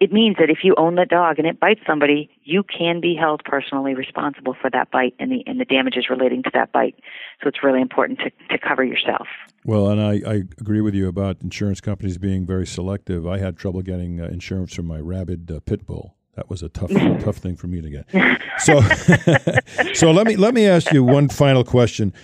it 0.00 0.10
means 0.10 0.36
that 0.38 0.48
if 0.48 0.58
you 0.64 0.74
own 0.78 0.94
the 0.94 1.04
dog 1.04 1.38
and 1.38 1.46
it 1.46 1.60
bites 1.60 1.82
somebody, 1.86 2.30
you 2.42 2.62
can 2.62 3.00
be 3.00 3.14
held 3.14 3.44
personally 3.44 3.94
responsible 3.94 4.56
for 4.58 4.70
that 4.70 4.90
bite 4.90 5.14
and 5.18 5.30
the 5.30 5.44
and 5.46 5.60
the 5.60 5.66
damages 5.66 6.08
relating 6.08 6.42
to 6.42 6.50
that 6.54 6.72
bite. 6.72 6.96
So 7.42 7.48
it's 7.48 7.62
really 7.62 7.82
important 7.82 8.18
to, 8.20 8.30
to 8.48 8.58
cover 8.58 8.82
yourself. 8.82 9.28
Well, 9.64 9.90
and 9.90 10.00
I, 10.00 10.22
I 10.26 10.34
agree 10.58 10.80
with 10.80 10.94
you 10.94 11.06
about 11.06 11.42
insurance 11.42 11.82
companies 11.82 12.16
being 12.16 12.46
very 12.46 12.66
selective. 12.66 13.26
I 13.26 13.38
had 13.38 13.58
trouble 13.58 13.82
getting 13.82 14.22
uh, 14.22 14.24
insurance 14.24 14.74
for 14.74 14.82
my 14.82 14.98
rabid 14.98 15.50
uh, 15.50 15.60
pit 15.60 15.86
bull. 15.86 16.16
That 16.34 16.48
was 16.48 16.62
a 16.62 16.70
tough 16.70 16.90
tough 17.20 17.36
thing 17.36 17.56
for 17.56 17.66
me 17.66 17.82
to 17.82 17.90
get. 17.90 18.42
So 18.60 18.80
so 19.94 20.10
let 20.10 20.26
me 20.26 20.36
let 20.36 20.54
me 20.54 20.66
ask 20.66 20.90
you 20.92 21.04
one 21.04 21.28
final 21.28 21.62
question. 21.62 22.14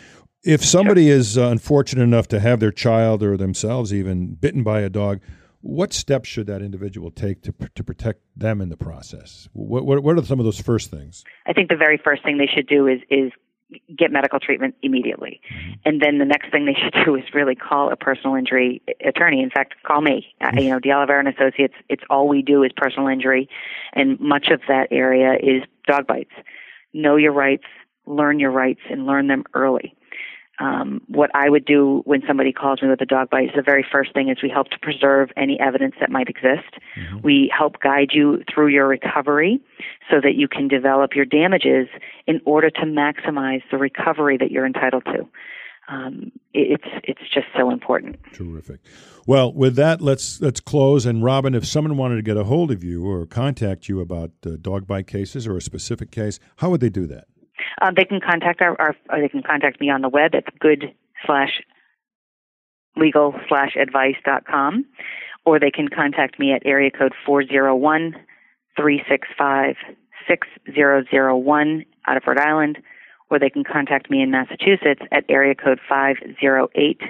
If 0.43 0.65
somebody 0.65 1.11
is 1.11 1.37
uh, 1.37 1.49
unfortunate 1.49 2.05
enough 2.05 2.29
to 2.29 2.41
have 2.41 2.61
their 2.61 2.71
child 2.71 3.23
or 3.23 3.37
themselves 3.37 3.93
even 3.93 4.35
bitten 4.35 4.63
by 4.63 4.81
a 4.81 4.89
dog, 4.89 5.21
what 5.61 5.93
steps 5.93 6.29
should 6.29 6.47
that 6.47 6.63
individual 6.63 7.11
take 7.11 7.43
to, 7.43 7.55
to 7.75 7.85
protect 7.85 8.21
them 8.37 8.61
in 8.61 8.69
the 8.69 8.77
process? 8.77 9.49
What, 9.53 9.85
what, 9.85 10.03
what 10.03 10.19
are 10.19 10.25
some 10.25 10.39
of 10.39 10.45
those 10.45 10.61
first 10.61 10.91
things? 10.91 11.25
I 11.47 11.53
think 11.53 11.69
the 11.69 11.77
very 11.77 12.01
first 12.03 12.23
thing 12.23 12.39
they 12.39 12.51
should 12.53 12.67
do 12.67 12.87
is, 12.87 13.01
is 13.11 13.33
get 13.97 14.13
medical 14.13 14.39
treatment 14.39 14.77
immediately. 14.83 15.41
Mm-hmm. 15.53 15.73
And 15.85 16.01
then 16.01 16.19
the 16.19 16.25
next 16.25 16.51
thing 16.51 16.67
they 16.67 16.75
should 16.83 17.05
do 17.05 17.17
is 17.17 17.25
really 17.35 17.55
call 17.55 17.93
a 17.93 17.97
personal 17.97 18.37
injury 18.37 18.83
attorney. 19.05 19.43
In 19.43 19.51
fact, 19.51 19.75
call 19.85 20.01
me. 20.01 20.35
Mm-hmm. 20.41 20.59
you 20.59 20.71
know, 20.71 20.79
D'Oliveira 20.79 21.19
and 21.19 21.29
Associates, 21.29 21.75
it's 21.89 22.03
all 22.11 22.29
we 22.29 22.43
do 22.43 22.63
is 22.63 22.71
personal 22.77 23.09
injury. 23.09 23.49
And 23.93 24.19
much 24.21 24.49
of 24.49 24.61
that 24.69 24.89
area 24.91 25.35
is 25.35 25.63
dog 25.87 26.07
bites. 26.07 26.33
Know 26.93 27.17
your 27.17 27.33
rights, 27.33 27.65
learn 28.07 28.39
your 28.39 28.51
rights, 28.51 28.81
and 28.89 29.07
learn 29.07 29.27
them 29.27 29.45
early 29.55 29.95
um, 30.59 31.03
what 31.09 31.31
I 31.35 31.51
would 31.51 31.65
do 31.65 32.03
when 32.07 32.23
somebody 32.27 32.53
calls 32.53 32.81
me 32.81 32.89
with 32.89 33.01
a 33.01 33.07
dog 33.07 33.29
bite 33.31 33.45
is 33.45 33.51
the 33.55 33.63
very 33.63 33.85
first 33.91 34.15
thing 34.15 34.29
is 34.31 34.39
we 34.43 34.49
help 34.49 34.69
to 34.71 34.79
preserve 34.79 35.31
any 35.37 35.59
evidence 35.61 35.95
that 36.01 36.11
might 36.11 36.29
exist. 36.29 36.75
Mm-hmm. 36.97 37.19
We 37.23 37.53
help 37.57 37.81
guide 37.81 38.11
you 38.13 38.43
through 38.53 38.69
your 38.69 38.87
recovery 38.89 39.61
so 40.11 40.21
that 40.23 40.35
you 40.35 40.49
can 40.49 40.69
develop 40.69 41.15
your 41.15 41.27
damages 41.27 41.89
in 42.27 42.41
order 42.47 42.71
to 42.71 42.83
maximize 42.83 43.63
the 43.71 43.77
recovery 43.77 44.39
that 44.39 44.51
you're 44.51 44.67
entitled 44.67 45.05
to. 45.07 45.29
Um, 45.89 46.33
it's 46.53 46.89
it's 47.05 47.21
just 47.33 47.47
so 47.57 47.71
important. 47.71 48.19
Terrific. 48.33 48.81
Well, 49.25 49.53
with 49.53 49.77
that, 49.77 50.01
let's 50.01 50.41
let's 50.41 50.59
close. 50.59 51.07
And 51.07 51.23
Robin, 51.23 51.55
if 51.55 51.65
someone 51.65 51.97
wanted 51.97 52.17
to 52.17 52.23
get 52.23 52.37
a 52.37 52.45
hold 52.45 52.73
of 52.73 52.83
you 52.83 53.07
or 53.07 53.25
contact 53.25 53.89
you 53.89 54.01
about 54.01 54.33
uh, 54.45 54.57
dog 54.61 54.87
bite 54.89 55.07
cases 55.07 55.47
or 55.47 55.57
a 55.57 55.63
specific 55.63 56.11
case, 56.11 56.41
how 56.57 56.71
would 56.71 56.81
they 56.81 56.89
do 56.89 57.07
that? 57.07 57.29
Um, 57.81 57.95
they 57.95 58.05
can 58.05 58.21
contact 58.21 58.63
our, 58.63 58.81
our 58.81 58.97
they 59.21 59.29
can 59.29 59.43
contact 59.43 59.81
me 59.81 59.91
on 59.91 60.01
the 60.01 60.09
web 60.09 60.35
at 60.35 60.45
good 60.59 60.95
slash 61.27 61.63
legal 62.97 63.35
slash 63.49 63.77
advice 63.81 64.17
dot 64.25 64.47
com, 64.47 64.87
or 65.45 65.61
they 65.61 65.71
can 65.71 65.89
contact 65.89 66.39
me 66.39 66.53
at 66.53 66.63
area 66.65 66.91
code 66.91 67.13
four 67.25 67.45
zero 67.47 67.77
one 67.77 68.15
three 68.77 69.03
six 69.09 69.29
five 69.37 69.77
six 70.27 70.49
zero 70.75 71.05
zero 71.11 71.37
one 71.37 71.85
out 72.07 72.17
of 72.17 72.23
Rhode 72.27 72.39
Island, 72.39 72.79
or 73.31 73.39
they 73.39 73.51
can 73.51 73.65
contact 73.65 74.11
me 74.11 74.23
in 74.23 74.31
Massachusetts 74.31 75.03
at 75.13 75.25
area 75.29 75.55
code 75.55 75.81
five 75.87 76.17
zero 76.41 76.69
eight 76.75 77.03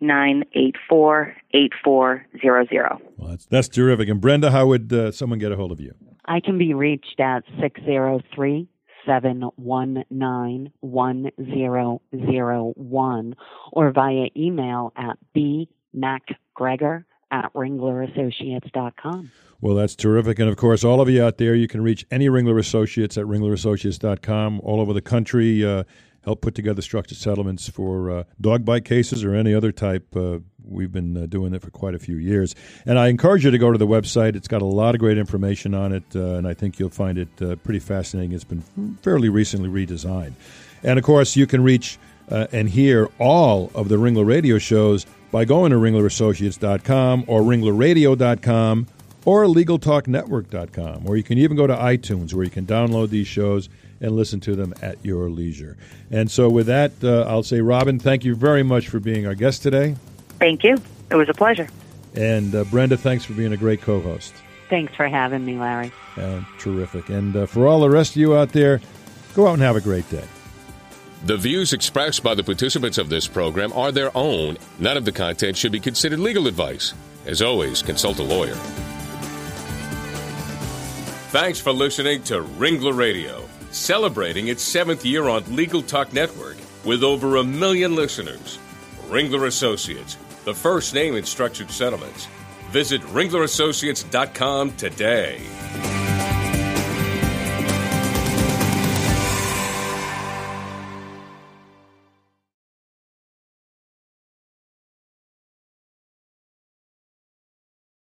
nine 0.00 0.44
eight 0.54 0.76
four 0.88 1.34
eight 1.52 1.72
four 1.82 2.24
zero 2.40 2.64
zero. 2.68 3.00
Well, 3.16 3.30
that's 3.30 3.46
that's 3.46 3.68
terrific. 3.68 4.08
And 4.08 4.20
Brenda, 4.20 4.52
how 4.52 4.66
would 4.68 4.92
uh, 4.92 5.10
someone 5.10 5.40
get 5.40 5.50
a 5.50 5.56
hold 5.56 5.72
of 5.72 5.80
you? 5.80 5.94
I 6.26 6.40
can 6.40 6.56
be 6.56 6.72
reached 6.72 7.18
at 7.18 7.42
six 7.60 7.80
zero 7.84 8.20
three 8.34 8.68
seven 9.06 9.42
one 9.56 10.04
nine 10.10 10.72
one 10.80 11.30
zero 11.36 12.00
zero 12.30 12.72
one 12.76 13.36
or 13.72 13.90
via 13.92 14.28
email 14.36 14.92
at 14.96 15.18
bmacgregor 15.36 17.04
at 17.30 17.52
ringlerassociates.com. 17.54 19.30
Well, 19.60 19.74
that's 19.74 19.96
terrific. 19.96 20.38
And 20.38 20.48
of 20.48 20.56
course, 20.56 20.84
all 20.84 21.00
of 21.00 21.08
you 21.08 21.24
out 21.24 21.38
there, 21.38 21.54
you 21.54 21.66
can 21.66 21.82
reach 21.82 22.04
any 22.10 22.28
Ringler 22.28 22.58
Associates 22.58 23.16
at 23.16 23.24
ringlerassociates.com 23.24 24.60
all 24.62 24.80
over 24.80 24.92
the 24.92 25.00
country. 25.00 25.64
Uh, 25.64 25.84
help 26.24 26.40
put 26.40 26.54
together 26.54 26.82
structured 26.82 27.18
settlements 27.18 27.68
for 27.68 28.10
uh, 28.10 28.24
dog 28.40 28.64
bite 28.64 28.84
cases 28.84 29.24
or 29.24 29.34
any 29.34 29.54
other 29.54 29.72
type. 29.72 30.16
Uh, 30.16 30.38
we've 30.66 30.92
been 30.92 31.16
uh, 31.16 31.26
doing 31.26 31.54
it 31.54 31.62
for 31.62 31.70
quite 31.70 31.94
a 31.94 31.98
few 31.98 32.16
years. 32.16 32.54
And 32.86 32.98
I 32.98 33.08
encourage 33.08 33.44
you 33.44 33.50
to 33.50 33.58
go 33.58 33.70
to 33.70 33.78
the 33.78 33.86
website. 33.86 34.34
It's 34.34 34.48
got 34.48 34.62
a 34.62 34.66
lot 34.66 34.94
of 34.94 35.00
great 35.00 35.18
information 35.18 35.74
on 35.74 35.92
it, 35.92 36.04
uh, 36.14 36.34
and 36.34 36.48
I 36.48 36.54
think 36.54 36.78
you'll 36.78 36.90
find 36.90 37.18
it 37.18 37.28
uh, 37.42 37.56
pretty 37.56 37.80
fascinating. 37.80 38.32
It's 38.32 38.44
been 38.44 38.62
fairly 39.02 39.28
recently 39.28 39.68
redesigned. 39.68 40.32
And 40.82 40.98
of 40.98 41.04
course, 41.04 41.36
you 41.36 41.46
can 41.46 41.62
reach 41.62 41.98
uh, 42.30 42.46
and 42.52 42.68
hear 42.68 43.08
all 43.18 43.70
of 43.74 43.88
the 43.88 43.96
Ringler 43.96 44.26
radio 44.26 44.58
shows 44.58 45.06
by 45.30 45.44
going 45.44 45.70
to 45.72 45.76
ringlerassociates.com 45.76 47.24
or 47.26 47.42
ringlerradio.com 47.42 48.86
or 49.24 49.44
LegalTalkNetwork.com, 49.44 51.06
or 51.06 51.16
you 51.16 51.22
can 51.22 51.38
even 51.38 51.56
go 51.56 51.66
to 51.66 51.74
iTunes 51.74 52.34
where 52.34 52.44
you 52.44 52.50
can 52.50 52.66
download 52.66 53.10
these 53.10 53.26
shows 53.26 53.68
and 54.04 54.14
listen 54.14 54.38
to 54.40 54.54
them 54.54 54.74
at 54.82 54.98
your 55.02 55.30
leisure. 55.30 55.76
And 56.10 56.30
so, 56.30 56.48
with 56.48 56.66
that, 56.66 56.92
uh, 57.02 57.22
I'll 57.22 57.42
say, 57.42 57.60
Robin, 57.60 57.98
thank 57.98 58.24
you 58.24 58.34
very 58.34 58.62
much 58.62 58.88
for 58.88 59.00
being 59.00 59.26
our 59.26 59.34
guest 59.34 59.62
today. 59.62 59.96
Thank 60.38 60.62
you. 60.62 60.76
It 61.10 61.16
was 61.16 61.28
a 61.28 61.34
pleasure. 61.34 61.68
And 62.14 62.54
uh, 62.54 62.64
Brenda, 62.64 62.96
thanks 62.96 63.24
for 63.24 63.32
being 63.32 63.52
a 63.52 63.56
great 63.56 63.80
co 63.80 64.00
host. 64.00 64.34
Thanks 64.68 64.94
for 64.94 65.08
having 65.08 65.44
me, 65.44 65.58
Larry. 65.58 65.92
Uh, 66.16 66.42
terrific. 66.58 67.08
And 67.08 67.34
uh, 67.34 67.46
for 67.46 67.66
all 67.66 67.80
the 67.80 67.90
rest 67.90 68.12
of 68.12 68.16
you 68.16 68.36
out 68.36 68.50
there, 68.50 68.80
go 69.34 69.48
out 69.48 69.54
and 69.54 69.62
have 69.62 69.76
a 69.76 69.80
great 69.80 70.08
day. 70.10 70.24
The 71.24 71.36
views 71.36 71.72
expressed 71.72 72.22
by 72.22 72.34
the 72.34 72.44
participants 72.44 72.98
of 72.98 73.08
this 73.08 73.26
program 73.26 73.72
are 73.72 73.90
their 73.90 74.10
own. 74.14 74.58
None 74.78 74.96
of 74.96 75.04
the 75.04 75.12
content 75.12 75.56
should 75.56 75.72
be 75.72 75.80
considered 75.80 76.18
legal 76.18 76.46
advice. 76.46 76.92
As 77.24 77.40
always, 77.40 77.82
consult 77.82 78.18
a 78.18 78.22
lawyer. 78.22 78.54
Thanks 81.30 81.58
for 81.58 81.72
listening 81.72 82.22
to 82.24 82.42
Ringler 82.42 82.96
Radio, 82.96 83.43
celebrating 83.74 84.48
its 84.48 84.62
seventh 84.62 85.04
year 85.04 85.28
on 85.28 85.44
Legal 85.54 85.82
Talk 85.82 86.12
Network 86.12 86.56
with 86.84 87.02
over 87.02 87.36
a 87.36 87.44
million 87.44 87.94
listeners. 87.94 88.58
Ringler 89.08 89.46
Associates, 89.46 90.16
the 90.44 90.54
first 90.54 90.94
name 90.94 91.16
in 91.16 91.24
structured 91.24 91.70
settlements. 91.70 92.26
Visit 92.70 93.02
ringlerassociates.com 93.02 94.76
today. 94.76 96.03